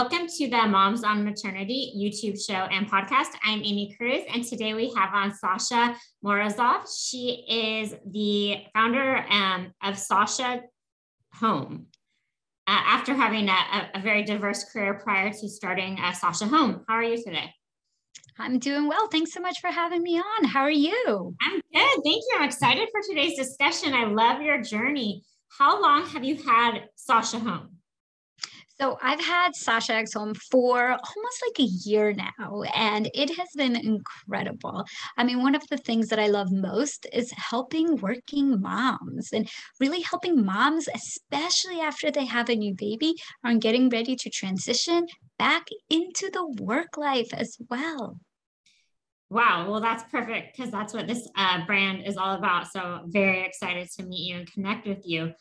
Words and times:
Welcome 0.00 0.28
to 0.38 0.48
the 0.48 0.66
Moms 0.66 1.04
on 1.04 1.26
Maternity 1.26 1.92
YouTube 1.94 2.42
show 2.42 2.54
and 2.54 2.90
podcast. 2.90 3.32
I'm 3.44 3.58
Aimee 3.58 3.94
Cruz, 3.98 4.22
and 4.32 4.42
today 4.42 4.72
we 4.72 4.90
have 4.94 5.12
on 5.12 5.34
Sasha 5.34 5.94
Morozov. 6.24 6.86
She 7.06 7.44
is 7.46 7.94
the 8.10 8.62
founder 8.72 9.26
um, 9.28 9.74
of 9.82 9.98
Sasha 9.98 10.62
Home. 11.34 11.88
Uh, 12.66 12.80
after 12.86 13.12
having 13.12 13.50
a, 13.50 13.90
a, 13.94 14.00
very 14.00 14.24
diverse 14.24 14.64
career 14.72 14.94
prior 15.04 15.34
to 15.34 15.48
starting 15.50 15.98
uh, 16.00 16.12
Sasha 16.12 16.46
Home, 16.46 16.82
how 16.88 16.94
are 16.94 17.04
you 17.04 17.22
today? 17.22 17.52
I'm 18.38 18.58
doing 18.58 18.88
well. 18.88 19.06
Thanks 19.08 19.34
so 19.34 19.40
much 19.40 19.60
for 19.60 19.68
having 19.68 20.02
me 20.02 20.18
on. 20.18 20.44
How 20.44 20.62
are 20.62 20.70
you? 20.70 21.34
I'm 21.42 21.60
good. 21.74 22.02
Thank 22.04 22.22
you. 22.26 22.36
I'm 22.38 22.44
excited 22.44 22.88
for 22.90 23.02
today's 23.06 23.36
discussion. 23.36 23.92
I 23.92 24.06
love 24.06 24.40
your 24.40 24.62
journey. 24.62 25.24
How 25.58 25.82
long 25.82 26.06
have 26.06 26.24
you 26.24 26.36
had 26.36 26.88
Sasha 26.96 27.38
Home? 27.38 27.79
So 28.80 28.96
I've 29.02 29.20
had 29.20 29.54
Sasha 29.54 29.92
X 29.92 30.14
home 30.14 30.32
for 30.34 30.90
almost 30.90 31.42
like 31.46 31.58
a 31.58 31.70
year 31.84 32.14
now, 32.14 32.62
and 32.74 33.10
it 33.12 33.36
has 33.36 33.48
been 33.54 33.76
incredible. 33.76 34.86
I 35.18 35.24
mean, 35.24 35.42
one 35.42 35.54
of 35.54 35.66
the 35.68 35.76
things 35.76 36.08
that 36.08 36.18
I 36.18 36.28
love 36.28 36.50
most 36.50 37.06
is 37.12 37.30
helping 37.32 37.96
working 37.96 38.58
moms 38.58 39.34
and 39.34 39.50
really 39.80 40.00
helping 40.00 40.46
moms, 40.46 40.88
especially 40.94 41.80
after 41.80 42.10
they 42.10 42.24
have 42.24 42.48
a 42.48 42.56
new 42.56 42.74
baby, 42.74 43.16
on 43.44 43.58
getting 43.58 43.90
ready 43.90 44.16
to 44.16 44.30
transition 44.30 45.06
back 45.38 45.66
into 45.90 46.30
the 46.32 46.46
work 46.62 46.96
life 46.96 47.34
as 47.34 47.58
well. 47.68 48.18
Wow, 49.28 49.70
well, 49.70 49.80
that's 49.82 50.04
perfect 50.10 50.56
because 50.56 50.72
that's 50.72 50.94
what 50.94 51.06
this 51.06 51.28
uh, 51.36 51.66
brand 51.66 52.06
is 52.06 52.16
all 52.16 52.34
about. 52.34 52.68
So, 52.68 53.02
very 53.08 53.44
excited 53.44 53.90
to 53.98 54.04
meet 54.04 54.26
you 54.26 54.38
and 54.38 54.50
connect 54.50 54.86
with 54.86 55.02
you 55.04 55.34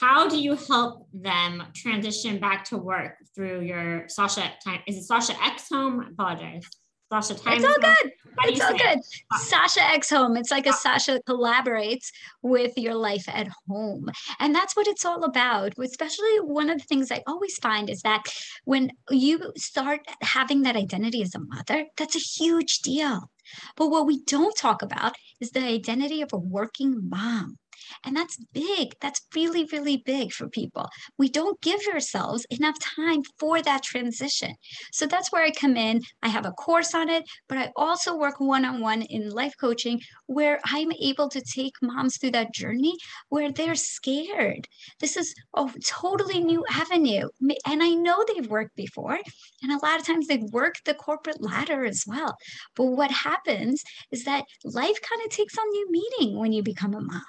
how 0.00 0.28
do 0.28 0.40
you 0.40 0.54
help 0.54 1.06
them 1.12 1.62
transition 1.74 2.38
back 2.38 2.64
to 2.64 2.78
work 2.78 3.16
through 3.34 3.60
your 3.60 4.08
Sasha 4.08 4.50
time? 4.64 4.80
Is 4.86 4.96
it 4.96 5.04
Sasha 5.04 5.34
X 5.42 5.68
home? 5.68 6.00
I 6.00 6.10
apologize. 6.10 6.68
Sasha 7.12 7.34
time. 7.34 7.56
It's 7.56 7.64
all 7.64 7.78
good. 7.78 8.12
It's 8.44 8.60
all 8.60 8.72
good. 8.72 8.98
It? 8.98 9.38
Sasha 9.40 9.82
X 9.82 10.08
home. 10.08 10.36
It's 10.38 10.50
like 10.50 10.66
a 10.66 10.70
uh, 10.70 10.72
Sasha 10.72 11.20
collaborates 11.28 12.10
with 12.40 12.72
your 12.78 12.94
life 12.94 13.28
at 13.28 13.48
home. 13.68 14.08
And 14.40 14.54
that's 14.54 14.74
what 14.74 14.86
it's 14.86 15.04
all 15.04 15.24
about. 15.24 15.74
Especially 15.78 16.40
one 16.40 16.70
of 16.70 16.78
the 16.78 16.84
things 16.84 17.12
I 17.12 17.22
always 17.26 17.58
find 17.58 17.90
is 17.90 18.00
that 18.00 18.22
when 18.64 18.92
you 19.10 19.52
start 19.58 20.00
having 20.22 20.62
that 20.62 20.76
identity 20.76 21.20
as 21.22 21.34
a 21.34 21.40
mother, 21.40 21.84
that's 21.98 22.16
a 22.16 22.18
huge 22.18 22.78
deal. 22.78 23.30
But 23.76 23.90
what 23.90 24.06
we 24.06 24.22
don't 24.24 24.56
talk 24.56 24.80
about 24.80 25.14
is 25.38 25.50
the 25.50 25.62
identity 25.62 26.22
of 26.22 26.32
a 26.32 26.38
working 26.38 27.10
mom. 27.10 27.58
And 28.04 28.16
that's 28.16 28.38
big. 28.52 28.94
That's 29.00 29.20
really, 29.34 29.68
really 29.72 29.98
big 29.98 30.32
for 30.32 30.48
people. 30.48 30.88
We 31.18 31.28
don't 31.28 31.60
give 31.60 31.80
ourselves 31.92 32.46
enough 32.50 32.78
time 32.78 33.22
for 33.38 33.62
that 33.62 33.82
transition. 33.82 34.54
So 34.92 35.06
that's 35.06 35.30
where 35.32 35.42
I 35.42 35.50
come 35.50 35.76
in. 35.76 36.00
I 36.22 36.28
have 36.28 36.46
a 36.46 36.52
course 36.52 36.94
on 36.94 37.08
it, 37.08 37.24
but 37.48 37.58
I 37.58 37.70
also 37.76 38.16
work 38.16 38.40
one 38.40 38.64
on 38.64 38.80
one 38.80 39.02
in 39.02 39.30
life 39.30 39.54
coaching 39.60 40.00
where 40.26 40.60
I'm 40.64 40.92
able 41.00 41.28
to 41.28 41.40
take 41.40 41.74
moms 41.82 42.18
through 42.18 42.32
that 42.32 42.54
journey 42.54 42.94
where 43.28 43.52
they're 43.52 43.74
scared. 43.74 44.66
This 45.00 45.16
is 45.16 45.34
a 45.56 45.68
totally 45.84 46.40
new 46.40 46.64
avenue. 46.70 47.28
And 47.66 47.82
I 47.82 47.90
know 47.90 48.24
they've 48.26 48.48
worked 48.48 48.76
before, 48.76 49.18
and 49.62 49.72
a 49.72 49.84
lot 49.84 49.98
of 49.98 50.06
times 50.06 50.26
they've 50.26 50.42
worked 50.52 50.84
the 50.84 50.94
corporate 50.94 51.40
ladder 51.42 51.84
as 51.84 52.04
well. 52.06 52.36
But 52.76 52.84
what 52.84 53.10
happens 53.10 53.82
is 54.10 54.24
that 54.24 54.44
life 54.64 54.98
kind 55.02 55.22
of 55.24 55.30
takes 55.30 55.58
on 55.58 55.68
new 55.70 55.90
meaning 55.90 56.38
when 56.38 56.52
you 56.52 56.62
become 56.62 56.94
a 56.94 57.00
mom. 57.00 57.22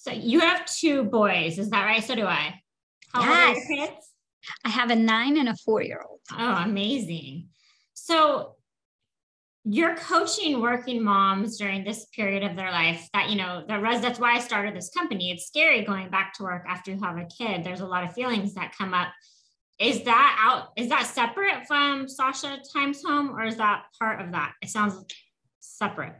So 0.00 0.12
you 0.12 0.40
have 0.40 0.64
two 0.64 1.04
boys, 1.04 1.58
is 1.58 1.68
that 1.70 1.84
right? 1.84 2.02
So 2.02 2.14
do 2.14 2.24
I. 2.24 2.54
How 3.12 3.20
yes. 3.20 3.48
old 3.48 3.56
are 3.56 3.74
your 3.74 3.86
kids? 3.86 4.06
I 4.64 4.70
have 4.70 4.90
a 4.90 4.96
nine 4.96 5.36
and 5.36 5.50
a 5.50 5.56
four 5.56 5.82
year 5.82 6.02
old. 6.08 6.20
Oh, 6.32 6.54
amazing. 6.64 7.48
So 7.92 8.56
you're 9.64 9.96
coaching 9.96 10.62
working 10.62 11.04
moms 11.04 11.58
during 11.58 11.84
this 11.84 12.06
period 12.16 12.42
of 12.42 12.56
their 12.56 12.70
life 12.70 13.10
that 13.12 13.28
you 13.28 13.36
know 13.36 13.62
the 13.68 13.78
res 13.78 14.00
that's 14.00 14.18
why 14.18 14.34
i 14.34 14.40
started 14.40 14.74
this 14.74 14.88
company 14.88 15.30
it's 15.30 15.46
scary 15.46 15.84
going 15.84 16.08
back 16.08 16.32
to 16.32 16.42
work 16.42 16.64
after 16.66 16.90
you 16.90 16.98
have 16.98 17.18
a 17.18 17.26
kid 17.26 17.62
there's 17.62 17.82
a 17.82 17.86
lot 17.86 18.02
of 18.02 18.10
feelings 18.14 18.54
that 18.54 18.74
come 18.74 18.94
up 18.94 19.08
is 19.78 20.02
that 20.04 20.38
out 20.40 20.68
is 20.76 20.88
that 20.88 21.06
separate 21.06 21.66
from 21.68 22.08
sasha 22.08 22.58
times 22.72 23.02
home 23.04 23.38
or 23.38 23.44
is 23.44 23.58
that 23.58 23.84
part 23.98 24.22
of 24.22 24.32
that 24.32 24.54
it 24.62 24.70
sounds 24.70 25.04
separate 25.60 26.14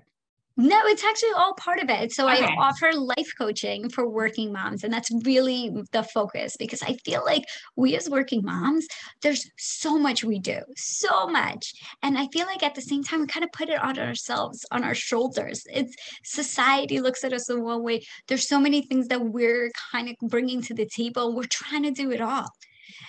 no, 0.60 0.78
it's 0.84 1.03
actually 1.03 1.32
all 1.37 1.54
part 1.54 1.81
of 1.81 1.88
it. 1.88 2.12
So 2.12 2.28
okay. 2.31 2.44
I 2.44 2.54
offer 2.59 2.93
life 2.93 3.32
coaching 3.38 3.88
for 3.88 4.06
working 4.06 4.53
moms, 4.53 4.84
and 4.84 4.93
that's 4.93 5.10
really 5.25 5.72
the 5.93 6.03
focus 6.03 6.56
because 6.59 6.82
I 6.82 6.98
feel 7.04 7.22
like 7.25 7.44
we 7.76 7.97
as 7.97 8.10
working 8.10 8.43
moms, 8.44 8.87
there's 9.22 9.50
so 9.56 9.98
much 9.98 10.22
we 10.22 10.38
do, 10.38 10.60
so 10.76 11.26
much. 11.26 11.72
And 12.03 12.19
I 12.19 12.28
feel 12.32 12.44
like 12.47 12.62
at 12.62 12.75
the 12.75 12.82
same 12.82 13.03
time, 13.03 13.21
we 13.21 13.26
kind 13.26 13.44
of 13.44 13.53
put 13.53 13.71
it 13.71 13.82
on 13.82 13.98
ourselves, 13.98 14.66
on 14.71 14.84
our 14.84 14.94
shoulders. 14.94 15.62
It's 15.72 15.94
society 16.25 17.00
looks 17.00 17.25
at 17.25 17.32
us 17.32 17.48
in 17.48 17.62
one 17.62 17.82
way. 17.82 18.03
There's 18.28 18.47
so 18.47 18.60
many 18.60 18.82
things 18.82 19.09
that 19.09 19.25
we're 19.25 19.71
kind 19.92 20.10
of 20.10 20.16
bringing 20.28 20.60
to 20.62 20.75
the 20.75 20.87
table. 20.87 21.34
We're 21.34 21.44
trying 21.44 21.84
to 21.84 21.91
do 21.91 22.10
it 22.10 22.21
all. 22.21 22.48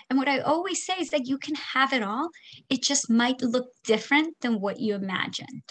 And 0.10 0.18
what 0.18 0.30
I 0.30 0.40
always 0.40 0.86
say 0.86 0.96
is 1.00 1.10
that 1.10 1.28
you 1.28 1.38
can 1.38 1.56
have 1.56 1.92
it 1.92 2.04
all. 2.04 2.30
It 2.70 2.82
just 2.82 3.10
might 3.10 3.42
look 3.42 3.68
different 3.84 4.36
than 4.40 4.62
what 4.62 4.80
you 4.80 4.96
imagined. 4.96 5.64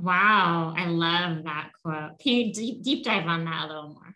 Wow, 0.00 0.74
I 0.76 0.86
love 0.86 1.44
that 1.44 1.70
quote. 1.82 2.18
Can 2.20 2.32
you 2.32 2.52
deep, 2.52 2.82
deep 2.82 3.04
dive 3.04 3.26
on 3.26 3.44
that 3.44 3.64
a 3.64 3.66
little 3.66 3.88
more? 3.90 4.14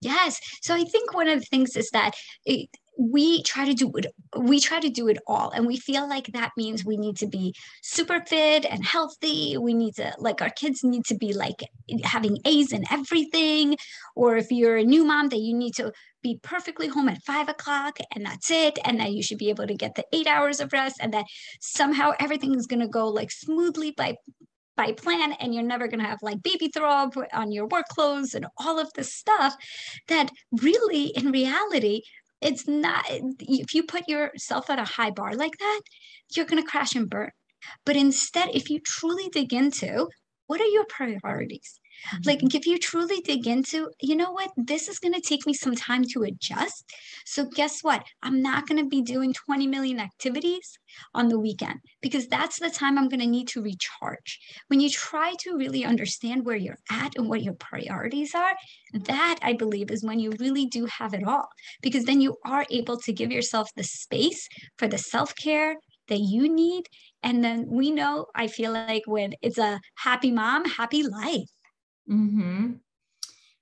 Yes. 0.00 0.40
So 0.62 0.74
I 0.74 0.84
think 0.84 1.14
one 1.14 1.28
of 1.28 1.40
the 1.40 1.46
things 1.46 1.76
is 1.76 1.90
that 1.90 2.14
it, 2.44 2.68
we 2.98 3.42
try 3.42 3.66
to 3.66 3.74
do 3.74 3.90
it 3.96 4.06
we 4.38 4.58
try 4.58 4.80
to 4.80 4.88
do 4.88 5.08
it 5.08 5.18
all 5.26 5.50
and 5.50 5.66
we 5.66 5.76
feel 5.76 6.08
like 6.08 6.26
that 6.28 6.50
means 6.56 6.84
we 6.84 6.96
need 6.96 7.16
to 7.16 7.26
be 7.26 7.54
super 7.82 8.22
fit 8.26 8.64
and 8.64 8.84
healthy 8.84 9.56
we 9.58 9.74
need 9.74 9.94
to 9.94 10.12
like 10.18 10.40
our 10.40 10.50
kids 10.50 10.82
need 10.82 11.04
to 11.04 11.14
be 11.14 11.34
like 11.34 11.62
having 12.04 12.38
a's 12.46 12.72
in 12.72 12.84
everything 12.90 13.76
or 14.14 14.36
if 14.36 14.50
you're 14.50 14.78
a 14.78 14.84
new 14.84 15.04
mom 15.04 15.28
that 15.28 15.40
you 15.40 15.54
need 15.54 15.74
to 15.74 15.92
be 16.22 16.38
perfectly 16.42 16.88
home 16.88 17.08
at 17.08 17.22
five 17.22 17.48
o'clock 17.48 17.98
and 18.14 18.24
that's 18.24 18.50
it 18.50 18.78
and 18.84 18.98
that 18.98 19.12
you 19.12 19.22
should 19.22 19.38
be 19.38 19.50
able 19.50 19.66
to 19.66 19.74
get 19.74 19.94
the 19.94 20.04
eight 20.12 20.26
hours 20.26 20.58
of 20.58 20.72
rest 20.72 20.96
and 21.00 21.12
that 21.12 21.26
somehow 21.60 22.12
everything 22.18 22.54
is 22.54 22.66
going 22.66 22.80
to 22.80 22.88
go 22.88 23.08
like 23.08 23.30
smoothly 23.30 23.90
by 23.90 24.16
by 24.76 24.92
plan 24.92 25.32
and 25.34 25.54
you're 25.54 25.62
never 25.62 25.88
going 25.88 26.00
to 26.00 26.06
have 26.06 26.18
like 26.22 26.42
baby 26.42 26.68
throw 26.68 26.90
up 26.90 27.14
on 27.32 27.50
your 27.50 27.66
work 27.66 27.86
clothes 27.88 28.34
and 28.34 28.46
all 28.58 28.78
of 28.78 28.92
this 28.94 29.14
stuff 29.14 29.56
that 30.08 30.30
really 30.52 31.06
in 31.08 31.30
reality 31.30 32.02
it's 32.40 32.68
not 32.68 33.04
if 33.08 33.74
you 33.74 33.82
put 33.82 34.08
yourself 34.08 34.68
at 34.68 34.78
a 34.78 34.84
high 34.84 35.10
bar 35.10 35.34
like 35.34 35.56
that 35.58 35.80
you're 36.34 36.46
going 36.46 36.62
to 36.62 36.68
crash 36.68 36.94
and 36.94 37.08
burn. 37.08 37.30
But 37.84 37.96
instead 37.96 38.50
if 38.54 38.70
you 38.70 38.80
truly 38.80 39.28
dig 39.28 39.52
into 39.52 40.08
what 40.46 40.60
are 40.60 40.66
your 40.66 40.84
priorities 40.88 41.80
Mm-hmm. 42.08 42.28
Like, 42.28 42.54
if 42.54 42.66
you 42.66 42.78
truly 42.78 43.20
dig 43.20 43.46
into, 43.46 43.90
you 44.00 44.16
know 44.16 44.32
what, 44.32 44.50
this 44.56 44.88
is 44.88 44.98
going 44.98 45.14
to 45.14 45.20
take 45.20 45.46
me 45.46 45.54
some 45.54 45.74
time 45.74 46.04
to 46.12 46.22
adjust. 46.22 46.84
So, 47.24 47.44
guess 47.44 47.80
what? 47.82 48.04
I'm 48.22 48.42
not 48.42 48.66
going 48.66 48.82
to 48.82 48.88
be 48.88 49.02
doing 49.02 49.32
20 49.32 49.66
million 49.66 50.00
activities 50.00 50.78
on 51.14 51.28
the 51.28 51.38
weekend 51.38 51.80
because 52.00 52.26
that's 52.28 52.60
the 52.60 52.70
time 52.70 52.98
I'm 52.98 53.08
going 53.08 53.20
to 53.20 53.26
need 53.26 53.48
to 53.48 53.62
recharge. 53.62 54.38
When 54.68 54.80
you 54.80 54.90
try 54.90 55.34
to 55.40 55.56
really 55.56 55.84
understand 55.84 56.44
where 56.44 56.56
you're 56.56 56.78
at 56.90 57.16
and 57.16 57.28
what 57.28 57.42
your 57.42 57.54
priorities 57.54 58.34
are, 58.34 58.54
that 58.92 59.38
I 59.42 59.52
believe 59.52 59.90
is 59.90 60.04
when 60.04 60.18
you 60.18 60.32
really 60.38 60.66
do 60.66 60.86
have 60.86 61.14
it 61.14 61.26
all 61.26 61.48
because 61.82 62.04
then 62.04 62.20
you 62.20 62.36
are 62.44 62.66
able 62.70 62.98
to 62.98 63.12
give 63.12 63.32
yourself 63.32 63.68
the 63.76 63.84
space 63.84 64.48
for 64.78 64.88
the 64.88 64.98
self 64.98 65.34
care 65.36 65.76
that 66.08 66.20
you 66.20 66.48
need. 66.48 66.84
And 67.22 67.42
then 67.42 67.66
we 67.68 67.90
know, 67.90 68.26
I 68.34 68.46
feel 68.46 68.72
like 68.72 69.02
when 69.06 69.34
it's 69.42 69.58
a 69.58 69.80
happy 69.96 70.30
mom, 70.30 70.64
happy 70.64 71.02
life. 71.02 71.48
Mm-hmm. 72.10 72.72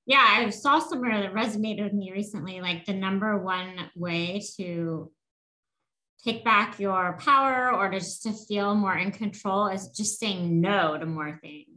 Yeah, 0.07 0.27
I 0.29 0.51
saw 0.51 0.79
somewhere 0.79 1.23
that 1.23 1.35
resonated 1.35 1.85
with 1.85 1.95
me 1.95 2.13
recently. 2.13 2.61
Like 2.61 2.85
the 2.85 2.93
number 2.93 3.43
one 3.43 3.91
way 3.97 4.43
to 4.57 5.11
take 6.25 6.45
back 6.45 6.79
your 6.79 7.19
power 7.21 7.73
or 7.73 7.91
to 7.91 7.99
just 7.99 8.23
to 8.25 8.33
feel 8.33 8.75
more 8.75 8.97
in 8.97 9.13
control 9.13 9.69
is 9.69 9.89
just 9.89 10.19
saying 10.19 10.61
no 10.61 10.97
to 10.99 11.07
more 11.07 11.39
things. 11.43 11.69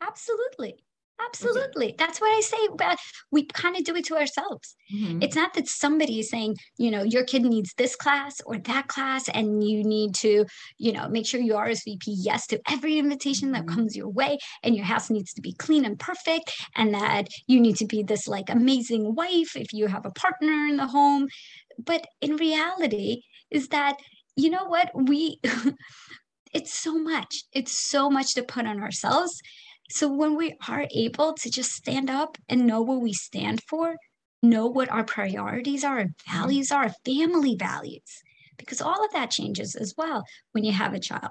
Absolutely. 0.00 0.83
Absolutely. 1.20 1.94
That's 1.96 2.20
what 2.20 2.36
I 2.36 2.40
say. 2.40 2.68
But 2.76 2.98
we 3.30 3.46
kind 3.46 3.76
of 3.76 3.84
do 3.84 3.94
it 3.96 4.04
to 4.06 4.16
ourselves. 4.16 4.74
Mm-hmm. 4.94 5.22
It's 5.22 5.36
not 5.36 5.54
that 5.54 5.68
somebody 5.68 6.20
is 6.20 6.30
saying, 6.30 6.56
you 6.76 6.90
know, 6.90 7.02
your 7.02 7.24
kid 7.24 7.42
needs 7.42 7.72
this 7.74 7.96
class 7.96 8.40
or 8.46 8.58
that 8.58 8.88
class, 8.88 9.28
and 9.28 9.62
you 9.66 9.84
need 9.84 10.14
to, 10.16 10.44
you 10.78 10.92
know, 10.92 11.08
make 11.08 11.26
sure 11.26 11.40
you 11.40 11.54
RSVP 11.54 12.02
yes 12.06 12.46
to 12.48 12.60
every 12.68 12.98
invitation 12.98 13.52
that 13.52 13.64
mm-hmm. 13.64 13.74
comes 13.74 13.96
your 13.96 14.08
way, 14.08 14.38
and 14.62 14.74
your 14.74 14.84
house 14.84 15.10
needs 15.10 15.32
to 15.34 15.40
be 15.40 15.52
clean 15.54 15.84
and 15.84 15.98
perfect, 15.98 16.52
and 16.74 16.94
that 16.94 17.28
you 17.46 17.60
need 17.60 17.76
to 17.76 17.86
be 17.86 18.02
this 18.02 18.26
like 18.26 18.50
amazing 18.50 19.14
wife 19.14 19.56
if 19.56 19.72
you 19.72 19.86
have 19.86 20.06
a 20.06 20.10
partner 20.10 20.66
in 20.66 20.76
the 20.76 20.86
home. 20.86 21.28
But 21.78 22.06
in 22.20 22.36
reality, 22.36 23.22
is 23.50 23.68
that, 23.68 23.96
you 24.36 24.50
know 24.50 24.64
what? 24.64 24.90
We, 24.94 25.40
it's 26.52 26.76
so 26.76 26.98
much. 26.98 27.44
It's 27.52 27.90
so 27.90 28.10
much 28.10 28.34
to 28.34 28.42
put 28.42 28.66
on 28.66 28.80
ourselves 28.80 29.40
so 29.90 30.08
when 30.08 30.36
we 30.36 30.56
are 30.68 30.86
able 30.94 31.34
to 31.34 31.50
just 31.50 31.72
stand 31.72 32.10
up 32.10 32.38
and 32.48 32.66
know 32.66 32.80
what 32.82 33.02
we 33.02 33.12
stand 33.12 33.62
for, 33.68 33.96
know 34.42 34.66
what 34.66 34.90
our 34.90 35.04
priorities 35.04 35.84
are, 35.84 35.98
our 35.98 36.06
values 36.30 36.72
are, 36.72 36.84
our 36.84 36.94
family 37.04 37.56
values, 37.58 38.22
because 38.56 38.80
all 38.80 39.04
of 39.04 39.12
that 39.12 39.30
changes 39.30 39.74
as 39.74 39.94
well 39.96 40.24
when 40.52 40.64
you 40.64 40.72
have 40.72 40.94
a 40.94 41.00
child. 41.00 41.30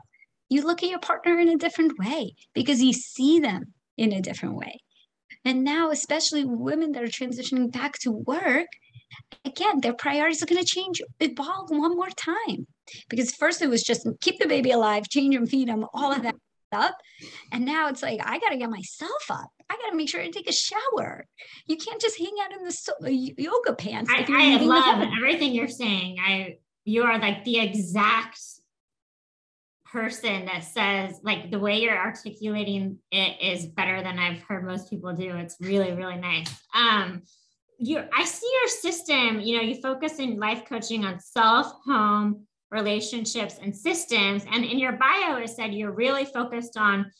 You 0.49 0.65
look 0.65 0.83
at 0.83 0.89
your 0.89 0.99
partner 0.99 1.39
in 1.39 1.49
a 1.49 1.57
different 1.57 1.97
way 1.97 2.35
because 2.53 2.81
you 2.81 2.93
see 2.93 3.39
them 3.39 3.73
in 3.97 4.13
a 4.13 4.21
different 4.21 4.55
way. 4.55 4.79
And 5.45 5.63
now, 5.63 5.89
especially 5.89 6.45
women 6.45 6.91
that 6.93 7.03
are 7.03 7.07
transitioning 7.07 7.71
back 7.71 7.97
to 7.99 8.11
work, 8.11 8.67
again, 9.43 9.81
their 9.81 9.93
priorities 9.93 10.43
are 10.43 10.45
going 10.45 10.63
to 10.63 10.67
change, 10.67 11.01
evolve 11.19 11.69
one 11.69 11.95
more 11.95 12.09
time. 12.09 12.67
Because 13.09 13.33
first 13.33 13.61
it 13.61 13.69
was 13.69 13.83
just 13.83 14.07
keep 14.21 14.39
the 14.39 14.47
baby 14.47 14.71
alive, 14.71 15.09
change 15.09 15.35
and 15.35 15.49
feed 15.49 15.69
them, 15.69 15.85
all 15.93 16.11
of 16.11 16.23
that 16.23 16.35
stuff. 16.73 16.93
And 17.51 17.65
now 17.65 17.89
it's 17.89 18.01
like, 18.01 18.19
I 18.23 18.39
got 18.39 18.49
to 18.49 18.57
get 18.57 18.69
myself 18.69 19.25
up. 19.29 19.49
I 19.69 19.75
got 19.75 19.91
to 19.91 19.95
make 19.95 20.09
sure 20.09 20.21
I 20.21 20.29
take 20.29 20.49
a 20.49 20.53
shower. 20.53 21.25
You 21.67 21.77
can't 21.77 22.01
just 22.01 22.17
hang 22.17 22.33
out 22.43 22.57
in 22.57 22.63
the 22.63 22.71
so- 22.71 22.93
uh, 23.03 23.07
yoga 23.09 23.73
pants. 23.73 24.11
I, 24.13 24.25
I 24.29 24.57
love 24.57 25.07
everything 25.17 25.53
you're 25.53 25.67
saying. 25.67 26.17
I, 26.25 26.57
you 26.85 27.03
are 27.03 27.19
like 27.19 27.43
the 27.43 27.59
exact 27.59 28.39
person 29.91 30.45
that 30.45 30.63
says 30.63 31.19
like 31.23 31.51
the 31.51 31.59
way 31.59 31.79
you're 31.79 31.95
articulating 31.95 32.97
it 33.11 33.39
is 33.39 33.67
better 33.67 34.01
than 34.01 34.17
I've 34.17 34.41
heard 34.41 34.65
most 34.65 34.89
people 34.89 35.13
do. 35.13 35.35
It's 35.35 35.55
really, 35.61 35.93
really 35.93 36.17
nice. 36.17 36.49
Um, 36.73 37.21
you 37.77 38.03
I 38.15 38.25
see 38.25 38.49
your 38.61 38.69
system, 38.69 39.39
you 39.39 39.57
know, 39.57 39.63
you 39.63 39.75
focus 39.81 40.17
in 40.19 40.39
life 40.39 40.63
coaching 40.67 41.05
on 41.05 41.19
self, 41.19 41.71
home, 41.85 42.47
relationships, 42.73 43.59
and 43.61 43.75
systems. 43.75 44.43
And 44.51 44.65
in 44.65 44.79
your 44.79 44.93
bio, 44.93 45.37
it 45.37 45.49
said 45.49 45.73
you're 45.73 45.91
really 45.91 46.25
focused 46.25 46.75
on 46.75 47.11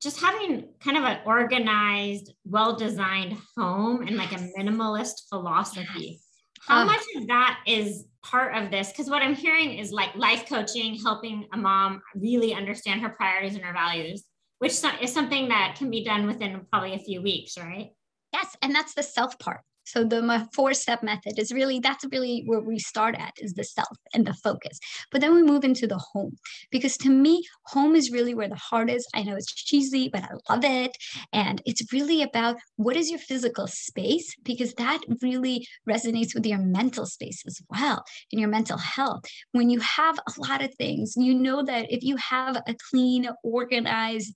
just 0.00 0.20
having 0.20 0.68
kind 0.78 0.96
of 0.96 1.02
an 1.04 1.18
organized, 1.26 2.32
well-designed 2.44 3.36
home 3.56 4.06
and 4.06 4.16
like 4.16 4.32
a 4.32 4.36
minimalist 4.56 5.28
philosophy. 5.28 6.20
How 6.60 6.84
much 6.84 7.00
of 7.16 7.26
that 7.28 7.60
is 7.66 8.04
part 8.22 8.54
of 8.54 8.70
this? 8.70 8.88
Because 8.88 9.08
what 9.08 9.22
I'm 9.22 9.34
hearing 9.34 9.78
is 9.78 9.90
like 9.90 10.14
life 10.14 10.46
coaching, 10.46 10.98
helping 11.02 11.46
a 11.54 11.56
mom 11.56 12.02
really 12.14 12.52
understand 12.52 13.00
her 13.00 13.08
priorities 13.08 13.54
and 13.54 13.64
her 13.64 13.72
values, 13.72 14.24
which 14.58 14.72
is 15.00 15.12
something 15.12 15.48
that 15.48 15.76
can 15.78 15.90
be 15.90 16.04
done 16.04 16.26
within 16.26 16.60
probably 16.70 16.94
a 16.94 16.98
few 16.98 17.22
weeks, 17.22 17.56
right? 17.56 17.90
Yes, 18.34 18.54
and 18.60 18.74
that's 18.74 18.92
the 18.94 19.02
self 19.02 19.38
part. 19.38 19.62
So 19.88 20.04
the 20.04 20.46
four 20.52 20.74
step 20.74 21.02
method 21.02 21.38
is 21.38 21.52
really 21.52 21.78
that's 21.80 22.04
really 22.12 22.42
where 22.46 22.60
we 22.60 22.78
start 22.78 23.14
at 23.18 23.32
is 23.38 23.54
the 23.54 23.64
self 23.64 23.96
and 24.12 24.26
the 24.26 24.34
focus. 24.34 24.78
But 25.10 25.20
then 25.20 25.34
we 25.34 25.42
move 25.42 25.64
into 25.64 25.86
the 25.86 25.98
home 26.12 26.36
because 26.70 26.96
to 26.98 27.10
me, 27.10 27.44
home 27.66 27.96
is 27.96 28.10
really 28.10 28.34
where 28.34 28.48
the 28.48 28.56
heart 28.56 28.90
is. 28.90 29.06
I 29.14 29.22
know 29.22 29.36
it's 29.36 29.52
cheesy, 29.52 30.10
but 30.12 30.22
I 30.24 30.52
love 30.52 30.64
it. 30.64 30.92
And 31.32 31.62
it's 31.64 31.90
really 31.92 32.22
about 32.22 32.56
what 32.76 32.96
is 32.96 33.10
your 33.10 33.18
physical 33.18 33.66
space 33.66 34.34
because 34.44 34.74
that 34.74 35.00
really 35.22 35.66
resonates 35.88 36.34
with 36.34 36.44
your 36.44 36.58
mental 36.58 37.06
space 37.06 37.42
as 37.46 37.58
well 37.70 38.04
and 38.30 38.40
your 38.40 38.50
mental 38.50 38.78
health. 38.78 39.22
When 39.52 39.70
you 39.70 39.80
have 39.80 40.18
a 40.18 40.32
lot 40.48 40.62
of 40.62 40.74
things, 40.74 41.14
you 41.16 41.34
know 41.34 41.62
that 41.62 41.86
if 41.90 42.02
you 42.02 42.16
have 42.16 42.56
a 42.56 42.74
clean, 42.90 43.28
organized, 43.42 44.34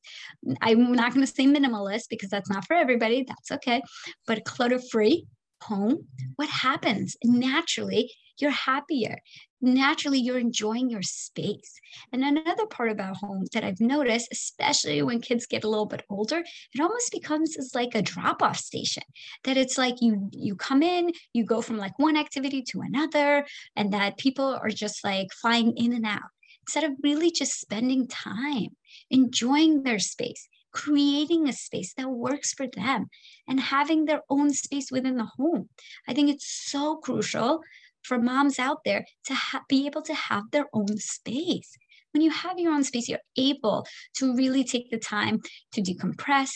I'm 0.63 0.93
not 0.93 1.13
going 1.13 1.27
to 1.27 1.33
say 1.33 1.45
minimalist 1.45 2.05
because 2.09 2.31
that's 2.31 2.51
not 2.51 2.67
for 2.67 2.75
everybody, 2.75 3.25
that's 3.27 3.51
okay, 3.51 3.83
but 4.27 4.45
clutter 4.45 4.81
free 4.91 5.27
home, 5.63 6.07
what 6.37 6.49
happens? 6.49 7.17
Naturally, 7.25 8.13
you're 8.39 8.51
happier. 8.51 9.19
Naturally, 9.61 10.19
you're 10.19 10.39
enjoying 10.39 10.91
your 10.91 11.03
space. 11.03 11.79
And 12.13 12.25
another 12.25 12.67
part 12.67 12.91
about 12.91 13.17
home 13.17 13.45
that 13.53 13.63
I've 13.63 13.81
noticed, 13.81 14.29
especially 14.33 15.03
when 15.03 15.21
kids 15.21 15.47
get 15.47 15.65
a 15.65 15.69
little 15.69 15.87
bit 15.87 16.05
older, 16.11 16.43
it 16.75 16.81
almost 16.81 17.13
becomes 17.13 17.57
as 17.57 17.75
like 17.75 17.95
a 17.95 18.03
drop-off 18.03 18.59
station. 18.59 19.05
That 19.45 19.57
it's 19.57 19.79
like 19.79 19.97
you 20.01 20.29
you 20.33 20.57
come 20.57 20.83
in, 20.83 21.13
you 21.33 21.45
go 21.45 21.63
from 21.63 21.79
like 21.79 21.99
one 21.99 22.17
activity 22.17 22.63
to 22.71 22.81
another, 22.81 23.47
and 23.77 23.93
that 23.93 24.19
people 24.19 24.59
are 24.61 24.71
just 24.71 25.05
like 25.05 25.29
flying 25.41 25.77
in 25.77 25.93
and 25.93 26.07
out 26.07 26.31
instead 26.67 26.85
of 26.85 26.93
really 27.03 27.31
just 27.31 27.61
spending 27.61 28.07
time 28.09 28.69
enjoying 29.11 29.83
their 29.83 29.99
space 29.99 30.49
creating 30.73 31.49
a 31.49 31.53
space 31.53 31.95
that 31.95 32.09
works 32.09 32.53
for 32.53 32.67
them 32.67 33.09
and 33.47 33.61
having 33.61 34.05
their 34.05 34.23
own 34.29 34.53
space 34.53 34.91
within 34.91 35.17
the 35.17 35.29
home. 35.37 35.69
I 36.09 36.15
think 36.15 36.31
it's 36.31 36.49
so 36.49 36.97
crucial 36.97 37.61
for 38.03 38.19
moms 38.19 38.59
out 38.59 38.85
there 38.85 39.07
to 39.27 39.35
ha- 39.35 39.65
be 39.69 39.87
able 39.87 40.03
to 40.03 40.15
have 40.15 40.51
their 40.51 40.67
own 40.73 40.97
space. 40.99 41.77
When 42.13 42.23
you 42.23 42.31
have 42.31 42.59
your 42.59 42.73
own 42.73 42.85
space, 42.85 43.09
you're 43.09 43.19
able 43.37 43.87
to 44.17 44.35
really 44.35 44.65
take 44.65 44.91
the 44.91 44.99
time 44.99 45.41
to 45.73 45.81
decompress, 45.81 46.53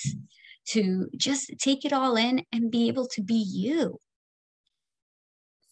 to 0.69 1.09
just 1.17 1.53
take 1.59 1.85
it 1.85 1.93
all 1.93 2.17
in 2.17 2.43
and 2.53 2.71
be 2.71 2.89
able 2.89 3.07
to 3.09 3.23
be 3.23 3.35
you. 3.35 3.99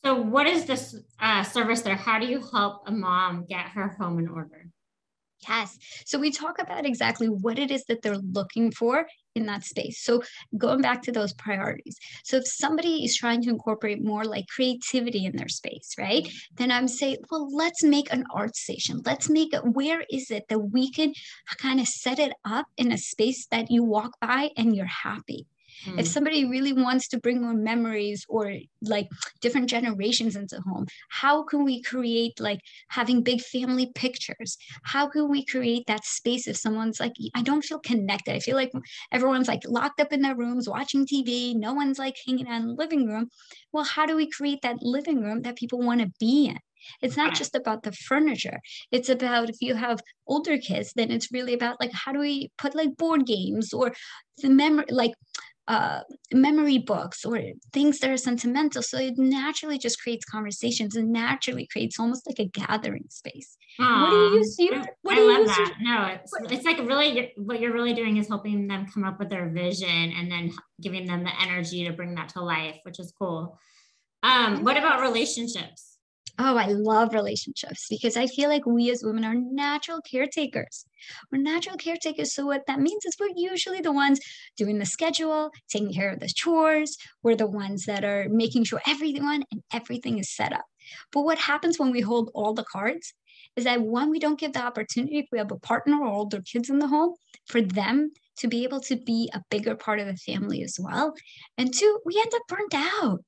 So, 0.04 0.14
what 0.14 0.46
is 0.46 0.66
this 0.66 0.94
uh, 1.18 1.42
service 1.42 1.80
there? 1.80 1.96
How 1.96 2.18
do 2.18 2.26
you 2.26 2.42
help 2.52 2.82
a 2.86 2.92
mom 2.92 3.46
get 3.48 3.68
her 3.68 3.88
home 3.98 4.18
in 4.18 4.28
order? 4.28 4.68
Yes. 5.48 5.76
So 6.06 6.18
we 6.18 6.30
talk 6.30 6.60
about 6.60 6.86
exactly 6.86 7.28
what 7.28 7.58
it 7.58 7.70
is 7.70 7.84
that 7.84 8.02
they're 8.02 8.16
looking 8.16 8.70
for 8.70 9.06
in 9.34 9.46
that 9.46 9.64
space. 9.64 10.02
So 10.02 10.22
going 10.56 10.80
back 10.80 11.02
to 11.02 11.12
those 11.12 11.32
priorities. 11.34 11.96
So 12.24 12.36
if 12.36 12.46
somebody 12.46 13.04
is 13.04 13.16
trying 13.16 13.42
to 13.42 13.50
incorporate 13.50 14.02
more 14.02 14.24
like 14.24 14.46
creativity 14.46 15.24
in 15.26 15.36
their 15.36 15.48
space, 15.48 15.94
right? 15.98 16.28
Then 16.56 16.70
I'm 16.70 16.88
saying, 16.88 17.16
well, 17.30 17.54
let's 17.54 17.82
make 17.82 18.12
an 18.12 18.24
art 18.32 18.56
station. 18.56 19.02
Let's 19.04 19.28
make 19.28 19.52
it, 19.52 19.64
where 19.64 20.04
is 20.10 20.30
it 20.30 20.44
that 20.48 20.58
we 20.58 20.90
can 20.90 21.12
kind 21.58 21.80
of 21.80 21.88
set 21.88 22.18
it 22.18 22.32
up 22.44 22.66
in 22.76 22.92
a 22.92 22.98
space 22.98 23.46
that 23.50 23.70
you 23.70 23.82
walk 23.82 24.12
by 24.20 24.50
and 24.56 24.74
you're 24.74 24.86
happy? 24.86 25.46
Mm. 25.86 26.00
If 26.00 26.06
somebody 26.06 26.44
really 26.44 26.72
wants 26.72 27.08
to 27.08 27.20
bring 27.20 27.42
more 27.42 27.54
memories 27.54 28.24
or 28.28 28.52
like 28.82 29.08
different 29.40 29.68
generations 29.68 30.36
into 30.36 30.60
home, 30.60 30.86
how 31.10 31.42
can 31.44 31.64
we 31.64 31.82
create 31.82 32.40
like 32.40 32.60
having 32.88 33.22
big 33.22 33.40
family 33.40 33.90
pictures? 33.94 34.56
How 34.84 35.08
can 35.08 35.30
we 35.30 35.44
create 35.44 35.84
that 35.86 36.04
space 36.04 36.46
if 36.46 36.56
someone's 36.56 37.00
like, 37.00 37.12
I 37.34 37.42
don't 37.42 37.64
feel 37.64 37.78
connected. 37.80 38.34
I 38.34 38.40
feel 38.40 38.56
like 38.56 38.72
everyone's 39.12 39.48
like 39.48 39.62
locked 39.66 40.00
up 40.00 40.12
in 40.12 40.22
their 40.22 40.36
rooms 40.36 40.68
watching 40.68 41.06
TV. 41.06 41.54
No 41.54 41.74
one's 41.74 41.98
like 41.98 42.16
hanging 42.26 42.48
out 42.48 42.60
in 42.60 42.68
the 42.68 42.74
living 42.74 43.06
room. 43.06 43.28
Well, 43.72 43.84
how 43.84 44.06
do 44.06 44.16
we 44.16 44.30
create 44.30 44.60
that 44.62 44.82
living 44.82 45.22
room 45.22 45.42
that 45.42 45.56
people 45.56 45.80
want 45.80 46.00
to 46.00 46.12
be 46.20 46.46
in? 46.46 46.58
It's 47.00 47.16
not 47.16 47.34
just 47.34 47.54
about 47.54 47.82
the 47.82 47.92
furniture. 47.92 48.60
It's 48.90 49.08
about 49.08 49.50
if 49.50 49.56
you 49.60 49.74
have 49.74 50.00
older 50.26 50.58
kids, 50.58 50.92
then 50.94 51.10
it's 51.10 51.32
really 51.32 51.54
about 51.54 51.80
like 51.80 51.92
how 51.92 52.12
do 52.12 52.18
we 52.18 52.50
put 52.58 52.74
like 52.74 52.96
board 52.96 53.26
games 53.26 53.72
or 53.72 53.92
the 54.42 54.50
memory 54.50 54.86
like 54.90 55.12
uh, 55.66 56.00
memory 56.32 56.78
books 56.78 57.24
or 57.24 57.40
things 57.72 57.98
that 58.00 58.10
are 58.10 58.16
sentimental. 58.16 58.82
So 58.82 58.98
it 58.98 59.16
naturally 59.16 59.78
just 59.78 60.00
creates 60.02 60.24
conversations 60.24 60.94
and 60.94 61.10
naturally 61.10 61.66
creates 61.66 61.98
almost 61.98 62.26
like 62.26 62.38
a 62.38 62.44
gathering 62.46 63.06
space. 63.08 63.56
Aww. 63.80 64.02
What 64.02 64.10
do 64.10 64.36
you 64.36 64.44
see? 64.44 64.70
What 65.02 65.12
I 65.12 65.16
do 65.16 65.32
love 65.32 65.46
that. 65.46 65.74
Your, 65.80 65.94
no, 65.94 66.06
it's, 66.06 66.32
what, 66.32 66.52
it's 66.52 66.64
like 66.64 66.78
really 66.78 67.32
what 67.36 67.60
you're 67.60 67.72
really 67.72 67.94
doing 67.94 68.18
is 68.18 68.28
helping 68.28 68.68
them 68.68 68.86
come 68.92 69.04
up 69.04 69.18
with 69.18 69.30
their 69.30 69.48
vision 69.48 69.88
and 69.88 70.30
then 70.30 70.52
giving 70.80 71.06
them 71.06 71.24
the 71.24 71.42
energy 71.42 71.84
to 71.84 71.92
bring 71.92 72.14
that 72.16 72.28
to 72.30 72.42
life, 72.42 72.78
which 72.82 73.00
is 73.00 73.12
cool. 73.18 73.58
Um, 74.22 74.64
what 74.64 74.76
about 74.76 75.00
relationships? 75.00 75.93
Oh, 76.36 76.56
I 76.56 76.66
love 76.66 77.14
relationships 77.14 77.86
because 77.88 78.16
I 78.16 78.26
feel 78.26 78.48
like 78.48 78.66
we 78.66 78.90
as 78.90 79.04
women 79.04 79.24
are 79.24 79.34
natural 79.36 80.00
caretakers. 80.00 80.84
We're 81.30 81.40
natural 81.40 81.76
caretakers. 81.76 82.34
So, 82.34 82.44
what 82.44 82.66
that 82.66 82.80
means 82.80 83.04
is 83.04 83.14
we're 83.20 83.28
usually 83.36 83.80
the 83.80 83.92
ones 83.92 84.18
doing 84.56 84.78
the 84.78 84.86
schedule, 84.86 85.50
taking 85.68 85.92
care 85.92 86.10
of 86.10 86.18
the 86.18 86.28
chores. 86.34 86.96
We're 87.22 87.36
the 87.36 87.46
ones 87.46 87.84
that 87.86 88.04
are 88.04 88.26
making 88.28 88.64
sure 88.64 88.82
everyone 88.86 89.44
and 89.52 89.62
everything 89.72 90.18
is 90.18 90.34
set 90.34 90.52
up. 90.52 90.64
But 91.12 91.22
what 91.22 91.38
happens 91.38 91.78
when 91.78 91.92
we 91.92 92.00
hold 92.00 92.30
all 92.34 92.52
the 92.52 92.64
cards 92.64 93.14
is 93.54 93.64
that 93.64 93.82
one, 93.82 94.10
we 94.10 94.18
don't 94.18 94.38
give 94.38 94.54
the 94.54 94.64
opportunity 94.64 95.18
if 95.18 95.26
we 95.30 95.38
have 95.38 95.52
a 95.52 95.58
partner 95.58 96.02
or 96.02 96.08
older 96.08 96.42
kids 96.42 96.68
in 96.68 96.80
the 96.80 96.88
home 96.88 97.14
for 97.46 97.60
them 97.60 98.10
to 98.38 98.48
be 98.48 98.64
able 98.64 98.80
to 98.80 98.96
be 98.96 99.30
a 99.32 99.42
bigger 99.50 99.76
part 99.76 100.00
of 100.00 100.08
the 100.08 100.16
family 100.16 100.64
as 100.64 100.78
well. 100.80 101.14
And 101.56 101.72
two, 101.72 102.00
we 102.04 102.18
end 102.18 102.32
up 102.34 102.42
burnt 102.48 102.74
out 102.74 103.24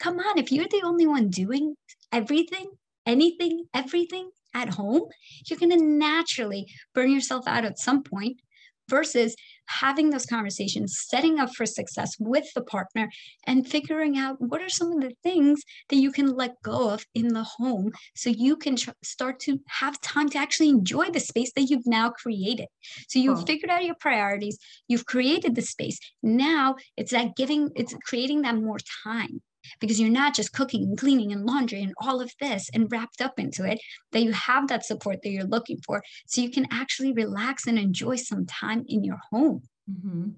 come 0.00 0.18
on, 0.18 0.38
if 0.38 0.52
you're 0.52 0.68
the 0.70 0.82
only 0.84 1.06
one 1.06 1.28
doing 1.28 1.74
everything, 2.12 2.70
anything, 3.06 3.64
everything 3.74 4.30
at 4.54 4.70
home, 4.70 5.04
you're 5.46 5.58
going 5.58 5.76
to 5.76 5.84
naturally 5.84 6.66
burn 6.94 7.12
yourself 7.12 7.46
out 7.46 7.64
at 7.64 7.78
some 7.78 8.02
point 8.02 8.40
versus 8.88 9.36
having 9.66 10.10
those 10.10 10.26
conversations, 10.26 10.98
setting 11.08 11.38
up 11.38 11.54
for 11.54 11.66
success 11.66 12.16
with 12.18 12.46
the 12.54 12.62
partner, 12.62 13.10
and 13.46 13.68
figuring 13.68 14.16
out 14.16 14.36
what 14.38 14.62
are 14.62 14.68
some 14.68 14.92
of 14.92 15.00
the 15.00 15.12
things 15.22 15.60
that 15.90 15.96
you 15.96 16.10
can 16.10 16.34
let 16.34 16.54
go 16.62 16.90
of 16.90 17.04
in 17.14 17.28
the 17.28 17.44
home 17.44 17.90
so 18.16 18.30
you 18.30 18.56
can 18.56 18.76
tr- 18.76 18.90
start 19.04 19.38
to 19.40 19.58
have 19.68 20.00
time 20.00 20.28
to 20.30 20.38
actually 20.38 20.70
enjoy 20.70 21.10
the 21.10 21.20
space 21.20 21.52
that 21.54 21.68
you've 21.68 21.86
now 21.86 22.10
created. 22.10 22.66
So 23.08 23.18
you've 23.18 23.40
oh. 23.40 23.44
figured 23.44 23.70
out 23.70 23.84
your 23.84 23.96
priorities, 24.00 24.58
you've 24.88 25.06
created 25.06 25.54
the 25.54 25.62
space. 25.62 25.98
Now 26.22 26.76
it's 26.96 27.12
that 27.12 27.36
giving, 27.36 27.70
it's 27.76 27.94
creating 28.06 28.42
that 28.42 28.56
more 28.56 28.78
time 29.04 29.42
because 29.80 30.00
you're 30.00 30.10
not 30.10 30.34
just 30.34 30.52
cooking 30.52 30.82
and 30.84 30.98
cleaning 30.98 31.32
and 31.32 31.44
laundry 31.44 31.82
and 31.82 31.94
all 32.00 32.20
of 32.20 32.32
this 32.40 32.70
and 32.72 32.90
wrapped 32.90 33.20
up 33.20 33.38
into 33.38 33.64
it, 33.64 33.80
that 34.12 34.22
you 34.22 34.32
have 34.32 34.68
that 34.68 34.84
support 34.84 35.22
that 35.22 35.30
you're 35.30 35.44
looking 35.44 35.78
for. 35.84 36.02
So 36.26 36.40
you 36.40 36.50
can 36.50 36.66
actually 36.70 37.12
relax 37.12 37.66
and 37.66 37.78
enjoy 37.78 38.16
some 38.16 38.46
time 38.46 38.84
in 38.88 39.04
your 39.04 39.20
home. 39.30 39.62
Mm-hmm. 39.90 40.30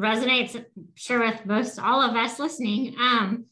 resonates 0.00 0.64
sure 0.94 1.20
with 1.20 1.44
most 1.46 1.78
all 1.78 2.00
of 2.00 2.16
us 2.16 2.38
listening. 2.38 2.94
Um, 2.98 3.46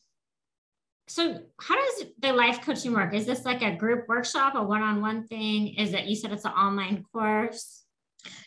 so 1.07 1.41
how 1.61 1.75
does 1.77 2.07
the 2.19 2.33
life 2.33 2.63
coaching 2.63 2.93
work? 2.93 3.15
Is 3.15 3.27
this 3.27 3.45
like 3.45 3.63
a 3.63 3.77
group 3.77 4.09
workshop, 4.09 4.55
a 4.55 4.63
one-on-one 4.63 5.27
thing? 5.29 5.75
Is 5.75 5.93
it 5.93 6.07
you 6.07 6.17
said 6.17 6.33
it's 6.33 6.47
an 6.47 6.53
online 6.53 7.05
course? 7.13 7.84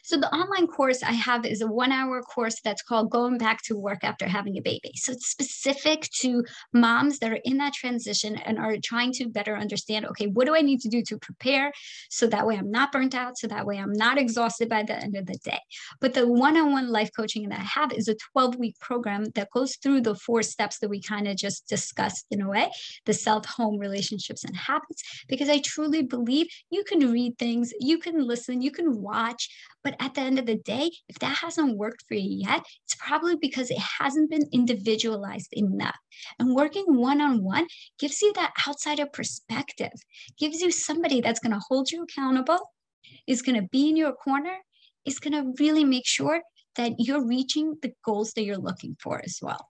So 0.04 0.18
the 0.18 0.34
online 0.34 0.68
course 0.68 1.04
I 1.04 1.12
have 1.12 1.46
is 1.46 1.62
a 1.62 1.68
one 1.68 1.92
hour 1.92 2.22
course 2.22 2.62
that's 2.64 2.82
called 2.82 3.10
Going 3.10 3.38
Back 3.38 3.62
to 3.64 3.78
Work 3.78 4.04
After 4.04 4.28
Having 4.28 4.58
a 4.58 4.62
Baby. 4.62 4.92
So 4.96 5.12
it's 5.12 5.30
specific 5.30 6.10
to 6.22 6.46
moms 6.74 7.20
that 7.20 7.32
are 7.32 7.40
in 7.44 7.58
that 7.58 7.74
transition 7.74 8.38
and 8.38 8.58
are 8.58 8.76
trying 8.84 9.12
to 9.14 9.28
better 9.28 9.58
understand, 9.58 10.06
okay, 10.06 10.28
what 10.28 10.46
do 10.48 10.56
I 10.56 10.62
need 10.62 10.82
to 10.82 10.90
do 10.90 11.02
to 11.04 11.18
prepare 11.18 11.72
so 12.10 12.28
that 12.28 12.48
way 12.48 12.56
I'm 12.56 12.72
not 12.72 12.92
burnt 12.92 13.16
out, 13.16 13.38
so 13.38 13.48
that 13.48 13.66
way 13.66 13.78
I'm 13.78 13.92
not 13.92 14.18
exhausted 14.18 14.70
by 14.70 14.84
the 14.84 14.96
end 14.96 15.16
of 15.16 15.26
the 15.26 15.38
day. 15.44 15.60
But 16.00 16.14
the 16.14 16.28
one-on-one 16.28 16.90
life 16.90 17.10
coaching 17.16 17.50
that 17.50 17.60
I 17.60 17.64
have 17.64 17.92
is 17.92 18.08
a 18.08 18.16
12-week 18.36 18.80
program 18.80 19.26
that 19.36 19.52
goes 19.52 19.76
through 19.76 20.02
the 20.02 20.16
four 20.16 20.42
steps 20.42 20.80
that 20.80 20.90
we 20.90 21.02
kind 21.02 21.28
of 21.28 21.36
just 21.36 21.68
discussed 21.68 22.26
in 22.32 22.42
a 22.42 22.50
way, 22.50 22.72
the 23.06 23.14
self-home 23.14 23.78
relationships 23.78 24.44
and 24.44 24.56
habits, 24.56 25.04
because 25.28 25.50
I 25.50 25.60
truly 25.60 26.04
believe 26.04 26.48
you 26.70 26.84
can 26.84 27.12
read 27.12 27.38
things, 27.38 27.74
you 27.80 27.98
can 27.98 28.26
listen, 28.26 28.62
you 28.62 28.72
can 28.72 29.02
watch, 29.02 29.50
but 29.84 29.96
at 30.00 30.14
the 30.14 30.22
end 30.22 30.40
of 30.40 30.46
the 30.46 30.56
day, 30.56 30.92
if 31.08 31.20
that 31.20 31.38
hasn't 31.38 31.78
worked 31.78 32.04
for 32.08 32.16
you 32.16 32.46
yet, 32.48 32.66
it's 32.86 32.96
probably 32.96 33.36
because 33.36 33.70
it 33.72 33.80
hasn't 34.00 34.30
been 34.30 34.48
individualized 34.52 35.54
enough. 35.54 35.98
And 36.40 36.56
working 36.56 36.86
one 36.88 37.22
on 37.22 37.44
one 37.44 37.68
gives 38.00 38.22
you 38.22 38.34
that 38.34 38.54
outsider 38.68 39.06
perspective, 39.06 39.94
gives 40.38 40.62
you 40.62 40.72
somebody 40.72 41.22
that's 41.22 41.40
going 41.40 41.54
to 41.54 41.62
hold 41.68 41.92
you 41.92 42.04
accountable, 42.04 42.60
is 43.28 43.42
going 43.42 43.60
to 43.62 43.68
be 43.72 43.90
in 43.90 43.98
your 43.98 44.14
corner, 44.14 44.58
is 45.06 45.20
going 45.20 45.34
to 45.34 45.54
really 45.60 45.86
make 45.86 46.08
sure 46.08 46.42
that 46.76 46.94
you're 47.00 47.26
reaching 47.26 47.76
the 47.82 47.94
goals 48.06 48.34
that 48.34 48.44
you're 48.44 48.58
looking 48.58 48.96
for 49.02 49.22
as 49.24 49.40
well. 49.42 49.70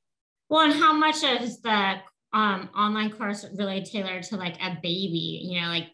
Well, 0.50 0.62
and 0.62 0.74
how 0.74 0.94
much 0.94 1.24
is 1.24 1.60
the 1.62 1.96
um, 2.34 2.70
online 2.76 3.12
course 3.12 3.46
really 3.56 3.84
tailored 3.84 4.24
to 4.24 4.38
like 4.38 4.58
a 4.62 4.78
baby, 4.82 5.42
you 5.44 5.62
know, 5.62 5.68
like 5.68 5.88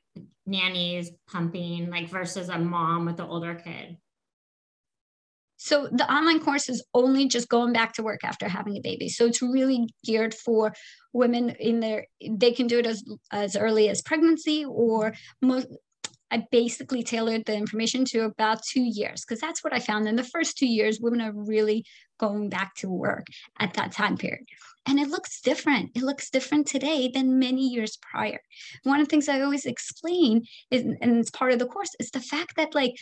nannies 0.46 1.12
pumping, 1.28 1.90
like 1.90 2.10
versus 2.10 2.50
a 2.50 2.58
mom 2.58 3.06
with 3.06 3.20
an 3.20 3.28
older 3.28 3.56
kid? 3.56 3.98
So 5.58 5.88
the 5.90 6.12
online 6.12 6.42
course 6.42 6.68
is 6.68 6.84
only 6.94 7.30
just 7.30 7.48
going 7.48 7.72
back 7.72 7.94
to 7.94 8.04
work 8.04 8.26
after 8.26 8.50
having 8.50 8.76
a 8.76 8.82
baby. 8.82 9.08
So 9.08 9.28
it's 9.28 9.42
really 9.42 9.88
geared 10.04 10.34
for 10.34 10.74
women 11.14 11.52
in 11.52 11.80
their 11.80 12.06
they 12.30 12.52
can 12.52 12.68
do 12.68 12.80
it 12.80 12.86
as 12.86 13.02
as 13.32 13.56
early 13.56 13.88
as 13.88 14.02
pregnancy 14.02 14.66
or 14.66 15.14
most 15.42 15.68
I 16.34 16.48
basically 16.52 17.04
tailored 17.04 17.46
the 17.46 17.56
information 17.56 18.06
to 18.06 18.22
about 18.22 18.64
two 18.64 18.82
years 18.82 19.22
because 19.22 19.40
that's 19.40 19.64
what 19.64 19.72
I 19.72 19.80
found. 19.80 20.08
In 20.08 20.16
the 20.16 20.24
first 20.24 20.58
two 20.58 20.66
years, 20.66 21.00
women 21.00 21.22
are 21.22 21.32
really 21.32 21.86
going 22.20 22.50
back 22.50 22.74
to 22.78 22.90
work 22.90 23.28
at 23.60 23.76
that 23.76 23.92
time 23.92 24.18
period. 24.18 24.46
And 24.88 25.00
it 25.00 25.10
looks 25.10 25.42
different. 25.42 25.92
It 25.96 26.02
looks 26.02 26.32
different 26.32 26.66
today 26.66 27.12
than 27.14 27.38
many 27.38 27.68
years 27.68 28.00
prior. 28.02 28.40
One 28.82 29.00
of 29.00 29.06
the 29.06 29.12
things 29.12 29.30
I 29.30 29.42
always 29.42 29.66
explain 29.66 30.44
is, 30.72 30.82
and 31.02 31.20
it's 31.20 31.30
part 31.30 31.54
of 31.54 31.60
the 31.60 31.68
course, 31.68 31.92
is 32.00 32.10
the 32.10 32.20
fact 32.20 32.56
that 32.56 32.74
like 32.74 32.96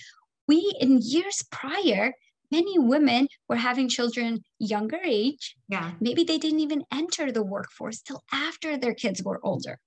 we 0.49 0.75
in 0.81 0.99
years 1.01 1.41
prior 1.51 2.13
many 2.51 2.77
women 2.77 3.29
were 3.47 3.55
having 3.55 3.87
children 3.87 4.43
younger 4.59 4.99
age. 5.05 5.55
Yeah. 5.69 5.93
Maybe 6.01 6.25
they 6.25 6.37
didn't 6.37 6.59
even 6.59 6.83
enter 6.91 7.31
the 7.31 7.43
workforce 7.43 8.01
till 8.01 8.23
after 8.33 8.77
their 8.77 8.93
kids 8.93 9.23
were 9.23 9.39
older. 9.41 9.79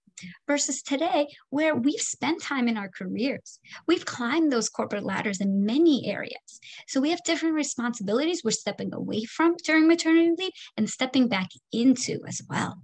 Versus 0.47 0.83
today, 0.83 1.29
where 1.51 1.75
we've 1.75 2.01
spent 2.01 2.43
time 2.43 2.69
in 2.69 2.77
our 2.77 2.89
careers, 2.89 3.59
we've 3.87 4.05
climbed 4.05 4.53
those 4.53 4.69
corporate 4.69 5.05
ladders 5.05 5.41
in 5.41 5.65
many 5.65 6.07
areas. 6.07 6.61
So 6.87 7.01
we 7.01 7.11
have 7.11 7.23
different 7.25 7.55
responsibilities 7.55 8.43
we're 8.45 8.53
stepping 8.53 8.95
away 8.95 9.25
from 9.25 9.57
during 9.65 9.89
maternity 9.89 10.35
leave 10.39 10.53
and 10.77 10.89
stepping 10.89 11.29
back 11.29 11.49
into 11.73 12.21
as 12.29 12.41
well. 12.49 12.79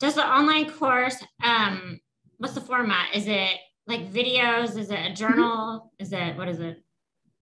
Does 0.00 0.14
the 0.14 0.26
online 0.26 0.70
course, 0.70 1.16
um, 1.42 1.98
what's 2.36 2.54
the 2.54 2.60
format? 2.60 3.14
Is 3.14 3.26
it 3.26 3.56
like 3.86 4.12
videos? 4.12 4.76
Is 4.78 4.90
it 4.90 5.00
a 5.10 5.12
journal? 5.12 5.90
Mm-hmm. 6.00 6.02
Is 6.04 6.12
it, 6.12 6.36
what 6.36 6.48
is 6.48 6.60
it? 6.60 6.82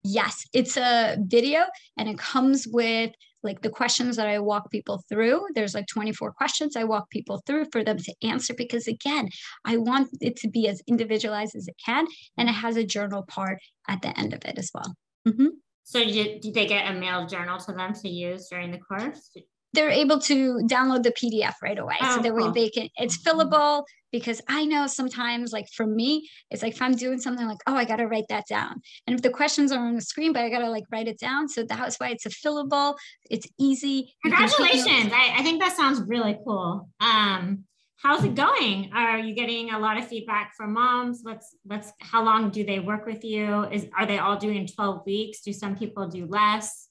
Yes, 0.06 0.44
it's 0.52 0.76
a 0.76 1.16
video 1.20 1.62
and 1.96 2.08
it 2.08 2.18
comes 2.18 2.66
with 2.66 3.12
like 3.42 3.62
the 3.62 3.70
questions 3.70 4.16
that 4.16 4.26
I 4.26 4.38
walk 4.40 4.70
people 4.70 5.02
through. 5.08 5.46
There's 5.54 5.74
like 5.74 5.86
24 5.86 6.32
questions 6.32 6.76
I 6.76 6.84
walk 6.84 7.10
people 7.10 7.42
through 7.46 7.66
for 7.72 7.84
them 7.84 7.98
to 7.98 8.14
answer 8.22 8.54
because 8.54 8.88
again, 8.88 9.28
I 9.64 9.76
want 9.76 10.08
it 10.20 10.36
to 10.38 10.48
be 10.48 10.68
as 10.68 10.82
individualized 10.86 11.54
as 11.54 11.68
it 11.68 11.76
can. 11.84 12.06
And 12.36 12.48
it 12.48 12.52
has 12.52 12.76
a 12.76 12.84
journal 12.84 13.22
part 13.22 13.58
at 13.88 14.02
the 14.02 14.18
end 14.18 14.34
of 14.34 14.44
it 14.44 14.58
as 14.58 14.70
well. 14.74 14.94
Mm-hmm. 15.26 15.46
So 15.84 16.04
did, 16.04 16.40
did 16.40 16.54
they 16.54 16.66
get 16.66 16.90
a 16.90 16.98
mail 16.98 17.26
journal 17.26 17.58
to 17.60 17.72
them 17.72 17.94
to 17.94 18.08
use 18.08 18.48
during 18.50 18.72
the 18.72 18.78
course? 18.78 19.30
They're 19.76 19.90
able 19.90 20.18
to 20.18 20.60
download 20.64 21.04
the 21.04 21.12
PDF 21.12 21.54
right 21.62 21.78
away. 21.78 21.96
Oh, 22.00 22.16
so 22.16 22.22
that 22.22 22.34
way 22.34 22.50
they 22.50 22.70
can, 22.70 22.88
it's 22.96 23.18
fillable 23.18 23.84
because 24.10 24.40
I 24.48 24.64
know 24.64 24.86
sometimes, 24.86 25.52
like 25.52 25.68
for 25.72 25.86
me, 25.86 26.28
it's 26.50 26.62
like 26.62 26.72
if 26.72 26.82
I'm 26.82 26.96
doing 26.96 27.20
something 27.20 27.46
like, 27.46 27.58
oh, 27.66 27.76
I 27.76 27.84
got 27.84 27.96
to 27.96 28.06
write 28.06 28.24
that 28.30 28.46
down. 28.48 28.80
And 29.06 29.14
if 29.14 29.22
the 29.22 29.30
questions 29.30 29.70
are 29.70 29.78
on 29.78 29.94
the 29.94 30.00
screen, 30.00 30.32
but 30.32 30.42
I 30.42 30.50
got 30.50 30.60
to 30.60 30.70
like 30.70 30.84
write 30.90 31.06
it 31.06 31.18
down. 31.18 31.48
So 31.48 31.62
that's 31.62 32.00
why 32.00 32.08
it's 32.08 32.26
a 32.26 32.30
fillable, 32.30 32.96
it's 33.30 33.46
easy. 33.58 34.14
Congratulations. 34.24 35.12
I, 35.12 35.34
I 35.38 35.42
think 35.42 35.60
that 35.60 35.76
sounds 35.76 36.02
really 36.06 36.38
cool. 36.44 36.88
Um, 37.00 37.64
how's 37.98 38.22
it 38.24 38.34
going 38.34 38.90
are 38.94 39.18
you 39.18 39.34
getting 39.34 39.70
a 39.70 39.78
lot 39.78 39.96
of 39.96 40.06
feedback 40.06 40.52
from 40.54 40.74
moms 40.74 41.20
what's 41.22 41.56
what's 41.64 41.92
how 42.00 42.22
long 42.22 42.50
do 42.50 42.62
they 42.62 42.78
work 42.78 43.06
with 43.06 43.24
you 43.24 43.64
is 43.72 43.86
are 43.96 44.04
they 44.04 44.18
all 44.18 44.36
doing 44.36 44.66
12 44.66 45.00
weeks 45.06 45.40
do 45.40 45.50
some 45.50 45.74
people 45.74 46.06
do 46.06 46.26
less 46.26 46.88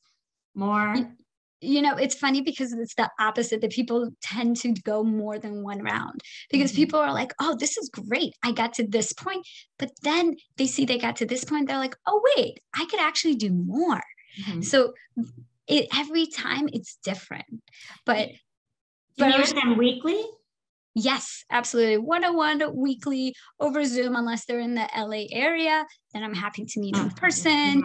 more 0.55 0.95
you 1.65 1.81
know 1.81 1.95
it's 1.95 2.15
funny 2.15 2.41
because 2.41 2.73
it's 2.73 2.95
the 2.95 3.09
opposite 3.19 3.61
that 3.61 3.71
people 3.71 4.09
tend 4.21 4.57
to 4.57 4.71
go 4.83 5.03
more 5.03 5.39
than 5.39 5.63
one 5.63 5.81
round. 5.81 6.21
Because 6.51 6.71
mm-hmm. 6.71 6.81
people 6.81 6.99
are 6.99 7.13
like 7.13 7.33
oh 7.41 7.55
this 7.59 7.77
is 7.77 7.89
great. 7.89 8.33
I 8.43 8.51
got 8.51 8.73
to 8.73 8.87
this 8.87 9.13
point. 9.13 9.45
But 9.77 9.91
then 10.03 10.35
they 10.57 10.67
see 10.67 10.85
they 10.85 10.97
got 10.97 11.17
to 11.17 11.25
this 11.25 11.43
point 11.43 11.67
they're 11.67 11.77
like 11.77 11.95
oh 12.07 12.21
wait 12.35 12.59
i 12.75 12.85
could 12.85 12.99
actually 12.99 13.35
do 13.35 13.51
more. 13.51 14.01
Mm-hmm. 14.41 14.61
so 14.61 14.93
it 15.67 15.87
every 15.95 16.27
time 16.27 16.69
it's 16.71 16.97
different. 17.03 17.45
But 18.05 18.29
do 19.17 19.25
you 19.25 19.37
use 19.37 19.53
them 19.53 19.77
weekly 19.77 20.23
Yes, 20.97 21.43
absolutely. 21.51 21.97
101 21.97 22.73
weekly 22.73 23.35
over 23.59 23.83
Zoom, 23.83 24.15
unless 24.15 24.45
they're 24.45 24.61
in 24.61 24.75
the 24.75 24.89
LA 24.95 25.25
area, 25.29 25.85
then 26.13 26.23
I'm 26.23 26.33
happy 26.33 26.63
to 26.63 26.79
meet 26.79 26.95
in 26.95 27.09
person. 27.11 27.83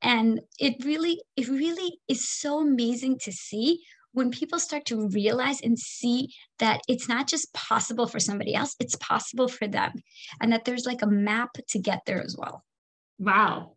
And 0.00 0.40
it 0.58 0.82
really, 0.82 1.20
it 1.36 1.46
really 1.48 2.00
is 2.08 2.26
so 2.26 2.60
amazing 2.60 3.18
to 3.24 3.32
see 3.32 3.82
when 4.12 4.30
people 4.30 4.58
start 4.58 4.86
to 4.86 5.08
realize 5.08 5.60
and 5.60 5.78
see 5.78 6.32
that 6.58 6.80
it's 6.88 7.06
not 7.06 7.28
just 7.28 7.52
possible 7.52 8.06
for 8.06 8.18
somebody 8.18 8.54
else, 8.54 8.74
it's 8.80 8.96
possible 8.96 9.48
for 9.48 9.68
them. 9.68 9.92
And 10.40 10.50
that 10.52 10.64
there's 10.64 10.86
like 10.86 11.02
a 11.02 11.06
map 11.06 11.50
to 11.68 11.78
get 11.78 12.00
there 12.06 12.22
as 12.22 12.34
well. 12.36 12.64
Wow. 13.18 13.76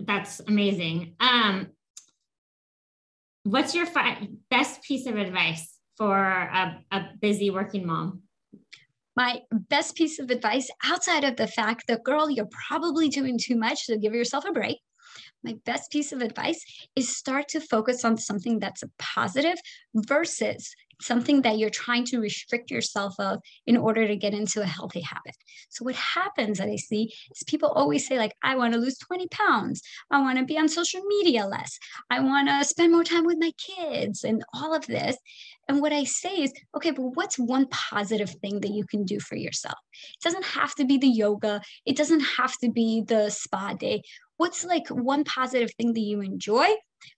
That's 0.00 0.40
amazing. 0.40 1.14
Um, 1.20 1.68
what's 3.44 3.76
your 3.76 3.86
fi- 3.86 4.28
best 4.50 4.82
piece 4.82 5.06
of 5.06 5.16
advice 5.16 5.69
for 6.00 6.16
a, 6.16 6.82
a 6.92 7.08
busy 7.20 7.50
working 7.50 7.86
mom? 7.86 8.22
My 9.16 9.42
best 9.52 9.96
piece 9.96 10.18
of 10.18 10.30
advice 10.30 10.70
outside 10.82 11.24
of 11.24 11.36
the 11.36 11.46
fact 11.46 11.84
that, 11.88 12.04
girl, 12.04 12.30
you're 12.30 12.48
probably 12.68 13.10
doing 13.10 13.38
too 13.38 13.56
much, 13.56 13.84
so 13.84 13.98
give 13.98 14.14
yourself 14.14 14.46
a 14.48 14.52
break. 14.52 14.78
My 15.44 15.56
best 15.66 15.90
piece 15.90 16.12
of 16.12 16.22
advice 16.22 16.64
is 16.96 17.14
start 17.14 17.48
to 17.48 17.60
focus 17.60 18.02
on 18.02 18.16
something 18.16 18.58
that's 18.58 18.82
a 18.82 18.90
positive 18.98 19.58
versus 19.94 20.74
something 21.00 21.42
that 21.42 21.58
you're 21.58 21.70
trying 21.70 22.04
to 22.04 22.20
restrict 22.20 22.70
yourself 22.70 23.14
of 23.18 23.40
in 23.66 23.76
order 23.76 24.06
to 24.06 24.16
get 24.16 24.34
into 24.34 24.60
a 24.60 24.66
healthy 24.66 25.00
habit. 25.00 25.34
So 25.70 25.84
what 25.84 25.94
happens 25.94 26.58
that 26.58 26.68
I 26.68 26.76
see 26.76 27.12
is 27.34 27.42
people 27.46 27.70
always 27.70 28.06
say 28.06 28.18
like, 28.18 28.34
I 28.42 28.56
want 28.56 28.74
to 28.74 28.80
lose 28.80 28.98
20 28.98 29.26
pounds. 29.28 29.82
I 30.10 30.20
want 30.20 30.38
to 30.38 30.44
be 30.44 30.58
on 30.58 30.68
social 30.68 31.02
media 31.06 31.46
less. 31.46 31.78
I 32.10 32.20
want 32.20 32.48
to 32.48 32.64
spend 32.64 32.92
more 32.92 33.04
time 33.04 33.24
with 33.24 33.38
my 33.38 33.52
kids 33.52 34.24
and 34.24 34.44
all 34.52 34.74
of 34.74 34.86
this. 34.86 35.16
And 35.70 35.80
what 35.80 35.92
I 35.92 36.02
say 36.02 36.34
is, 36.34 36.52
okay, 36.76 36.90
but 36.90 37.02
what's 37.14 37.38
one 37.38 37.66
positive 37.68 38.30
thing 38.42 38.58
that 38.62 38.72
you 38.72 38.84
can 38.84 39.04
do 39.04 39.20
for 39.20 39.36
yourself? 39.36 39.78
It 39.92 40.24
doesn't 40.24 40.44
have 40.44 40.74
to 40.74 40.84
be 40.84 40.98
the 40.98 41.06
yoga. 41.06 41.60
It 41.86 41.96
doesn't 41.96 42.24
have 42.38 42.58
to 42.58 42.72
be 42.72 43.04
the 43.06 43.30
spa 43.30 43.74
day. 43.74 44.02
What's 44.36 44.64
like 44.64 44.88
one 44.88 45.22
positive 45.22 45.70
thing 45.74 45.92
that 45.92 46.00
you 46.00 46.22
enjoy? 46.22 46.66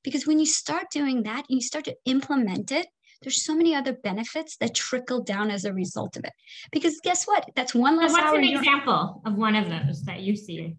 Because 0.04 0.26
when 0.26 0.38
you 0.38 0.44
start 0.44 0.90
doing 0.92 1.22
that 1.22 1.46
and 1.48 1.56
you 1.56 1.62
start 1.62 1.86
to 1.86 1.96
implement 2.04 2.70
it, 2.72 2.88
there's 3.22 3.42
so 3.42 3.54
many 3.54 3.74
other 3.74 3.94
benefits 3.94 4.58
that 4.58 4.74
trickle 4.74 5.22
down 5.22 5.50
as 5.50 5.64
a 5.64 5.72
result 5.72 6.18
of 6.18 6.24
it. 6.24 6.32
Because 6.72 7.00
guess 7.02 7.24
what? 7.24 7.48
That's 7.56 7.74
one 7.74 7.96
less 7.96 8.12
what's 8.12 8.22
hour. 8.22 8.36
An 8.36 8.44
example 8.44 9.22
of 9.24 9.34
one 9.34 9.54
of 9.54 9.70
those 9.70 10.02
that 10.02 10.20
you 10.20 10.36
see? 10.36 10.76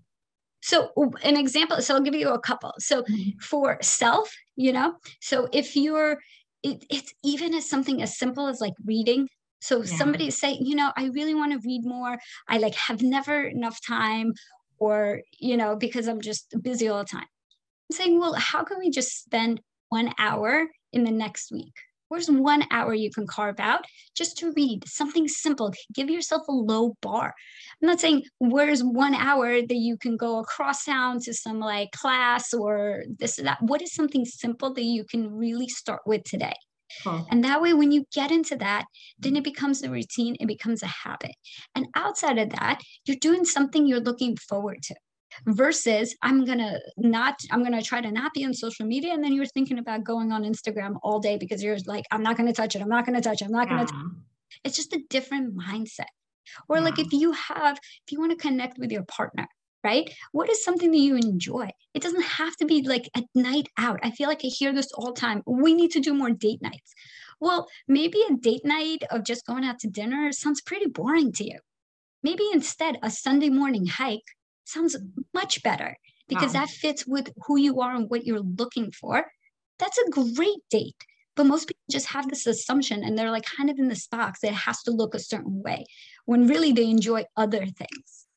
So 0.61 0.91
an 1.23 1.37
example, 1.37 1.81
so 1.81 1.95
I'll 1.95 2.01
give 2.01 2.13
you 2.13 2.29
a 2.29 2.39
couple. 2.39 2.73
So 2.77 3.01
mm-hmm. 3.01 3.39
for 3.41 3.79
self, 3.81 4.31
you 4.55 4.73
know, 4.73 4.93
so 5.21 5.49
if 5.51 5.75
you're, 5.75 6.19
it, 6.63 6.85
it's 6.89 7.13
even 7.23 7.53
as 7.53 7.69
something 7.69 8.01
as 8.01 8.17
simple 8.17 8.47
as 8.47 8.61
like 8.61 8.73
reading. 8.85 9.27
So 9.59 9.79
yeah. 9.79 9.95
somebody 9.95 10.31
say, 10.31 10.57
you 10.59 10.75
know, 10.75 10.91
I 10.97 11.05
really 11.07 11.35
want 11.35 11.53
to 11.53 11.67
read 11.67 11.85
more. 11.85 12.17
I 12.47 12.57
like 12.57 12.75
have 12.75 13.01
never 13.01 13.43
enough 13.43 13.79
time 13.85 14.33
or, 14.77 15.21
you 15.39 15.55
know, 15.55 15.75
because 15.75 16.07
I'm 16.07 16.21
just 16.21 16.53
busy 16.61 16.87
all 16.87 16.99
the 16.99 17.05
time 17.05 17.27
I'm 17.89 17.95
saying, 17.95 18.19
well, 18.19 18.33
how 18.33 18.63
can 18.63 18.79
we 18.79 18.89
just 18.89 19.23
spend 19.23 19.61
one 19.89 20.13
hour 20.17 20.67
in 20.91 21.03
the 21.03 21.11
next 21.11 21.51
week? 21.51 21.73
Where's 22.13 22.29
one 22.29 22.63
hour 22.69 22.93
you 22.93 23.09
can 23.09 23.25
carve 23.25 23.59
out 23.59 23.85
just 24.15 24.37
to 24.37 24.53
read 24.55 24.87
something 24.87 25.27
simple? 25.27 25.73
Give 25.91 26.11
yourself 26.11 26.47
a 26.47 26.51
low 26.51 26.95
bar. 27.01 27.33
I'm 27.81 27.87
not 27.87 27.99
saying 27.99 28.25
where's 28.37 28.83
one 28.83 29.15
hour 29.15 29.61
that 29.63 29.75
you 29.75 29.97
can 29.97 30.15
go 30.15 30.37
across 30.37 30.85
town 30.85 31.21
to 31.21 31.33
some 31.33 31.59
like 31.59 31.89
class 31.91 32.53
or 32.53 33.03
this 33.17 33.39
or 33.39 33.43
that. 33.45 33.63
What 33.63 33.81
is 33.81 33.95
something 33.95 34.25
simple 34.25 34.75
that 34.75 34.83
you 34.83 35.05
can 35.05 35.33
really 35.33 35.67
start 35.67 36.01
with 36.05 36.23
today? 36.23 36.53
And 37.31 37.43
that 37.45 37.63
way, 37.63 37.73
when 37.73 37.91
you 37.91 38.05
get 38.13 38.29
into 38.29 38.57
that, 38.57 38.85
then 39.17 39.35
it 39.35 39.43
becomes 39.43 39.81
a 39.81 39.89
routine, 39.89 40.37
it 40.39 40.45
becomes 40.45 40.83
a 40.83 40.87
habit. 40.87 41.31
And 41.73 41.87
outside 41.95 42.37
of 42.37 42.51
that, 42.51 42.79
you're 43.05 43.17
doing 43.17 43.43
something 43.43 43.87
you're 43.87 43.99
looking 43.99 44.37
forward 44.37 44.83
to 44.83 44.95
versus 45.45 46.15
I'm 46.21 46.45
gonna 46.45 46.79
not, 46.97 47.39
I'm 47.51 47.63
gonna 47.63 47.81
try 47.81 48.01
to 48.01 48.11
not 48.11 48.33
be 48.33 48.45
on 48.45 48.53
social 48.53 48.85
media. 48.85 49.13
And 49.13 49.23
then 49.23 49.33
you're 49.33 49.45
thinking 49.45 49.79
about 49.79 50.03
going 50.03 50.31
on 50.31 50.43
Instagram 50.43 50.97
all 51.03 51.19
day 51.19 51.37
because 51.37 51.63
you're 51.63 51.77
like, 51.85 52.05
I'm 52.11 52.23
not 52.23 52.37
gonna 52.37 52.53
touch 52.53 52.75
it, 52.75 52.81
I'm 52.81 52.89
not 52.89 53.05
gonna 53.05 53.21
touch 53.21 53.41
it, 53.41 53.45
I'm 53.45 53.51
not 53.51 53.69
gonna. 53.69 53.87
Yeah. 53.91 54.03
It's 54.63 54.75
just 54.75 54.93
a 54.93 55.01
different 55.09 55.57
mindset. 55.57 56.11
Or 56.69 56.77
yeah. 56.77 56.83
like 56.83 56.99
if 56.99 57.11
you 57.11 57.31
have, 57.33 57.77
if 58.05 58.11
you 58.11 58.19
want 58.19 58.31
to 58.31 58.37
connect 58.37 58.77
with 58.77 58.91
your 58.91 59.03
partner, 59.03 59.47
right? 59.83 60.09
What 60.31 60.49
is 60.49 60.63
something 60.63 60.91
that 60.91 60.97
you 60.97 61.15
enjoy? 61.15 61.69
It 61.93 62.01
doesn't 62.01 62.23
have 62.23 62.55
to 62.57 62.65
be 62.65 62.87
like 62.87 63.09
a 63.15 63.23
night 63.35 63.67
out. 63.77 63.99
I 64.03 64.11
feel 64.11 64.27
like 64.27 64.41
I 64.43 64.47
hear 64.47 64.73
this 64.73 64.91
all 64.93 65.13
the 65.13 65.19
time. 65.19 65.41
We 65.45 65.73
need 65.73 65.91
to 65.91 65.99
do 65.99 66.13
more 66.13 66.31
date 66.31 66.61
nights. 66.61 66.93
Well, 67.39 67.67
maybe 67.87 68.21
a 68.29 68.35
date 68.35 68.63
night 68.63 69.03
of 69.11 69.25
just 69.25 69.45
going 69.45 69.65
out 69.65 69.79
to 69.79 69.89
dinner 69.89 70.31
sounds 70.31 70.61
pretty 70.61 70.87
boring 70.87 71.31
to 71.33 71.43
you. 71.43 71.59
Maybe 72.21 72.43
instead, 72.53 72.97
a 73.03 73.09
Sunday 73.09 73.49
morning 73.49 73.85
hike 73.85 74.23
sounds 74.65 74.97
much 75.33 75.61
better 75.63 75.97
because 76.27 76.53
wow. 76.53 76.61
that 76.61 76.69
fits 76.69 77.05
with 77.05 77.29
who 77.45 77.57
you 77.57 77.81
are 77.81 77.95
and 77.95 78.09
what 78.09 78.25
you're 78.25 78.39
looking 78.39 78.91
for. 78.91 79.25
That's 79.79 79.97
a 79.97 80.09
great 80.09 80.59
date. 80.69 80.95
But 81.35 81.47
most 81.47 81.67
people 81.67 81.81
just 81.89 82.07
have 82.07 82.29
this 82.29 82.45
assumption 82.45 83.03
and 83.03 83.17
they're 83.17 83.31
like 83.31 83.45
kind 83.45 83.69
of 83.69 83.79
in 83.79 83.87
this 83.87 84.07
box 84.07 84.41
that 84.41 84.51
it 84.51 84.53
has 84.53 84.83
to 84.83 84.91
look 84.91 85.15
a 85.15 85.19
certain 85.19 85.63
way 85.63 85.85
when 86.25 86.47
really 86.47 86.71
they 86.71 86.89
enjoy 86.89 87.25
other 87.35 87.65
things. 87.65 88.27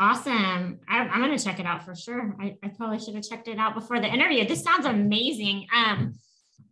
Awesome. 0.00 0.80
I, 0.88 1.04
am 1.04 1.20
going 1.20 1.38
to 1.38 1.44
check 1.44 1.60
it 1.60 1.66
out 1.66 1.84
for 1.84 1.94
sure. 1.94 2.34
I, 2.40 2.56
I, 2.64 2.68
probably 2.68 2.98
should 2.98 3.14
have 3.14 3.22
checked 3.22 3.46
it 3.46 3.58
out 3.58 3.74
before 3.74 4.00
the 4.00 4.08
interview. 4.08 4.48
This 4.48 4.64
sounds 4.64 4.84
amazing. 4.84 5.68
Um, 5.72 6.14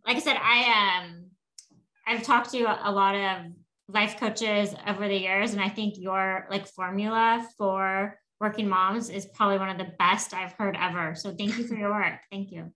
like 0.05 0.17
I 0.17 0.19
said, 0.19 0.35
I 0.41 1.03
um, 1.05 1.27
I've 2.05 2.23
talked 2.23 2.51
to 2.51 2.63
a 2.63 2.91
lot 2.91 3.15
of 3.15 3.53
life 3.87 4.19
coaches 4.19 4.75
over 4.87 5.07
the 5.07 5.15
years, 5.15 5.53
and 5.53 5.61
I 5.61 5.69
think 5.69 5.95
your 5.97 6.45
like 6.49 6.67
formula 6.67 7.47
for 7.57 8.19
working 8.41 8.67
moms 8.67 9.09
is 9.09 9.27
probably 9.27 9.59
one 9.59 9.69
of 9.69 9.77
the 9.77 9.93
best 9.99 10.33
I've 10.33 10.53
heard 10.53 10.75
ever. 10.77 11.13
So 11.15 11.33
thank 11.33 11.57
you 11.57 11.67
for 11.67 11.75
your 11.75 11.91
work. 11.91 12.19
Thank 12.31 12.51
you. 12.51 12.73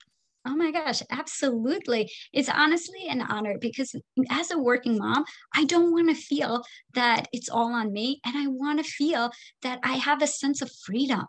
Oh 0.48 0.56
my 0.56 0.72
gosh, 0.72 1.02
absolutely. 1.10 2.12
It's 2.32 2.50
honestly 2.50 3.08
an 3.10 3.24
honor 3.24 3.58
because 3.60 3.96
as 4.30 4.52
a 4.52 4.60
working 4.60 5.00
mom, 5.00 5.26
I 5.56 5.66
don't 5.66 5.92
want 5.92 6.10
to 6.10 6.16
feel 6.16 6.64
that 6.94 7.28
it's 7.34 7.50
all 7.50 7.74
on 7.74 7.92
me. 7.92 8.22
And 8.24 8.38
I 8.38 8.46
want 8.48 8.78
to 8.78 8.90
feel 8.90 9.32
that 9.64 9.80
I 9.84 9.94
have 9.94 10.22
a 10.22 10.28
sense 10.28 10.62
of 10.62 10.72
freedom. 10.86 11.26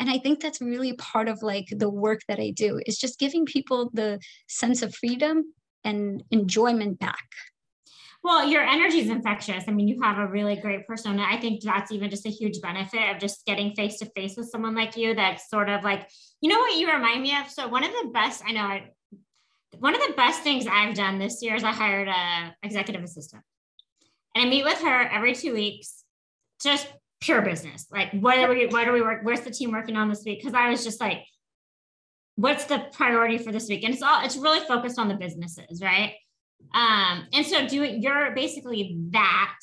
And 0.00 0.10
I 0.10 0.18
think 0.18 0.40
that's 0.40 0.60
really 0.60 0.94
part 0.94 1.28
of 1.28 1.40
like 1.40 1.66
the 1.70 1.88
work 1.88 2.22
that 2.26 2.40
I 2.40 2.50
do 2.50 2.80
is 2.84 2.98
just 2.98 3.20
giving 3.20 3.46
people 3.46 3.90
the 3.92 4.18
sense 4.48 4.82
of 4.82 4.92
freedom 4.92 5.54
and 5.84 6.24
enjoyment 6.32 6.98
back. 6.98 7.28
Well, 8.28 8.46
your 8.46 8.62
energy 8.62 8.98
is 9.00 9.08
infectious. 9.08 9.64
I 9.68 9.70
mean, 9.70 9.88
you 9.88 10.02
have 10.02 10.18
a 10.18 10.26
really 10.26 10.54
great 10.54 10.86
persona. 10.86 11.24
I 11.26 11.38
think 11.38 11.62
that's 11.62 11.90
even 11.90 12.10
just 12.10 12.26
a 12.26 12.28
huge 12.28 12.60
benefit 12.60 13.08
of 13.08 13.18
just 13.18 13.46
getting 13.46 13.74
face 13.74 14.00
to 14.00 14.04
face 14.14 14.36
with 14.36 14.50
someone 14.50 14.74
like 14.74 14.98
you 14.98 15.14
that's 15.14 15.48
sort 15.48 15.70
of 15.70 15.82
like, 15.82 16.10
you 16.42 16.50
know 16.50 16.58
what 16.58 16.76
you 16.76 16.92
remind 16.92 17.22
me 17.22 17.34
of? 17.34 17.48
So 17.48 17.68
one 17.68 17.84
of 17.84 17.90
the 17.90 18.10
best, 18.12 18.42
I 18.46 18.52
know 18.52 18.80
one 19.78 19.94
of 19.94 20.02
the 20.06 20.12
best 20.12 20.42
things 20.42 20.66
I've 20.70 20.94
done 20.94 21.18
this 21.18 21.42
year 21.42 21.54
is 21.54 21.64
I 21.64 21.72
hired 21.72 22.06
a 22.06 22.54
executive 22.62 23.02
assistant. 23.02 23.42
And 24.34 24.44
I 24.44 24.50
meet 24.50 24.64
with 24.64 24.82
her 24.82 25.08
every 25.08 25.34
two 25.34 25.54
weeks, 25.54 26.04
just 26.60 26.86
pure 27.22 27.40
business. 27.40 27.86
Like, 27.90 28.12
what 28.12 28.36
are 28.36 28.50
we, 28.50 28.66
what 28.66 28.86
are 28.86 28.92
we 28.92 29.00
work? 29.00 29.20
Where's 29.22 29.40
the 29.40 29.50
team 29.50 29.72
working 29.72 29.96
on 29.96 30.10
this 30.10 30.24
week? 30.26 30.42
Cause 30.42 30.52
I 30.52 30.68
was 30.68 30.84
just 30.84 31.00
like, 31.00 31.24
what's 32.36 32.66
the 32.66 32.88
priority 32.92 33.38
for 33.38 33.52
this 33.52 33.70
week? 33.70 33.84
And 33.84 33.94
it's 33.94 34.02
all, 34.02 34.22
it's 34.22 34.36
really 34.36 34.60
focused 34.66 34.98
on 34.98 35.08
the 35.08 35.14
businesses, 35.14 35.80
right? 35.80 36.12
Um, 36.74 37.26
and 37.32 37.46
so 37.46 37.66
doing 37.66 38.02
you're 38.02 38.34
basically 38.34 38.96
that 39.10 39.58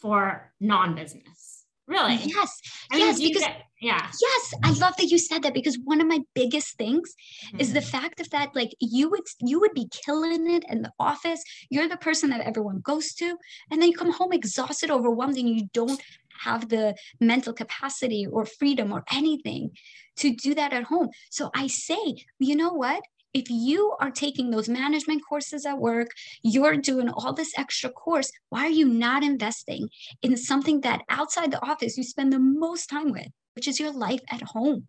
for 0.00 0.52
non-business. 0.60 1.64
Really? 1.86 2.20
Yes. 2.22 2.60
I 2.92 2.96
mean, 2.96 3.06
yes, 3.06 3.18
because 3.20 3.42
get, 3.42 3.62
yeah. 3.80 4.00
Yes, 4.00 4.54
I 4.62 4.70
love 4.78 4.96
that 4.98 5.10
you 5.10 5.18
said 5.18 5.42
that 5.42 5.54
because 5.54 5.76
one 5.82 6.00
of 6.00 6.06
my 6.06 6.20
biggest 6.36 6.76
things 6.76 7.12
mm-hmm. 7.48 7.58
is 7.58 7.72
the 7.72 7.80
mm-hmm. 7.80 7.88
fact 7.88 8.20
of 8.20 8.30
that 8.30 8.54
like 8.54 8.70
you 8.78 9.10
would 9.10 9.24
you 9.40 9.58
would 9.58 9.74
be 9.74 9.88
killing 9.90 10.48
it 10.48 10.64
in 10.68 10.82
the 10.82 10.92
office. 11.00 11.42
You're 11.68 11.88
the 11.88 11.96
person 11.96 12.30
that 12.30 12.42
everyone 12.42 12.80
goes 12.84 13.12
to 13.14 13.36
and 13.70 13.82
then 13.82 13.90
you 13.90 13.96
come 13.96 14.12
home 14.12 14.32
exhausted, 14.32 14.90
overwhelmed 14.90 15.36
and 15.36 15.48
you 15.48 15.68
don't 15.74 16.00
have 16.42 16.68
the 16.68 16.94
mental 17.20 17.52
capacity 17.52 18.26
or 18.30 18.46
freedom 18.46 18.92
or 18.92 19.02
anything 19.12 19.70
to 20.16 20.34
do 20.34 20.54
that 20.54 20.72
at 20.72 20.84
home. 20.84 21.08
So 21.30 21.50
I 21.54 21.66
say, 21.66 22.24
you 22.38 22.56
know 22.56 22.72
what? 22.72 23.02
If 23.32 23.48
you 23.48 23.94
are 24.00 24.10
taking 24.10 24.50
those 24.50 24.68
management 24.68 25.22
courses 25.28 25.66
at 25.66 25.78
work, 25.78 26.08
you're 26.42 26.76
doing 26.76 27.08
all 27.08 27.32
this 27.32 27.52
extra 27.56 27.90
course, 27.90 28.30
why 28.48 28.66
are 28.66 28.70
you 28.70 28.88
not 28.88 29.22
investing 29.22 29.88
in 30.22 30.36
something 30.36 30.80
that 30.82 31.02
outside 31.08 31.50
the 31.50 31.64
office 31.64 31.96
you 31.96 32.04
spend 32.04 32.32
the 32.32 32.38
most 32.38 32.88
time 32.88 33.12
with, 33.12 33.28
which 33.54 33.68
is 33.68 33.80
your 33.80 33.92
life 33.92 34.20
at 34.30 34.42
home? 34.42 34.86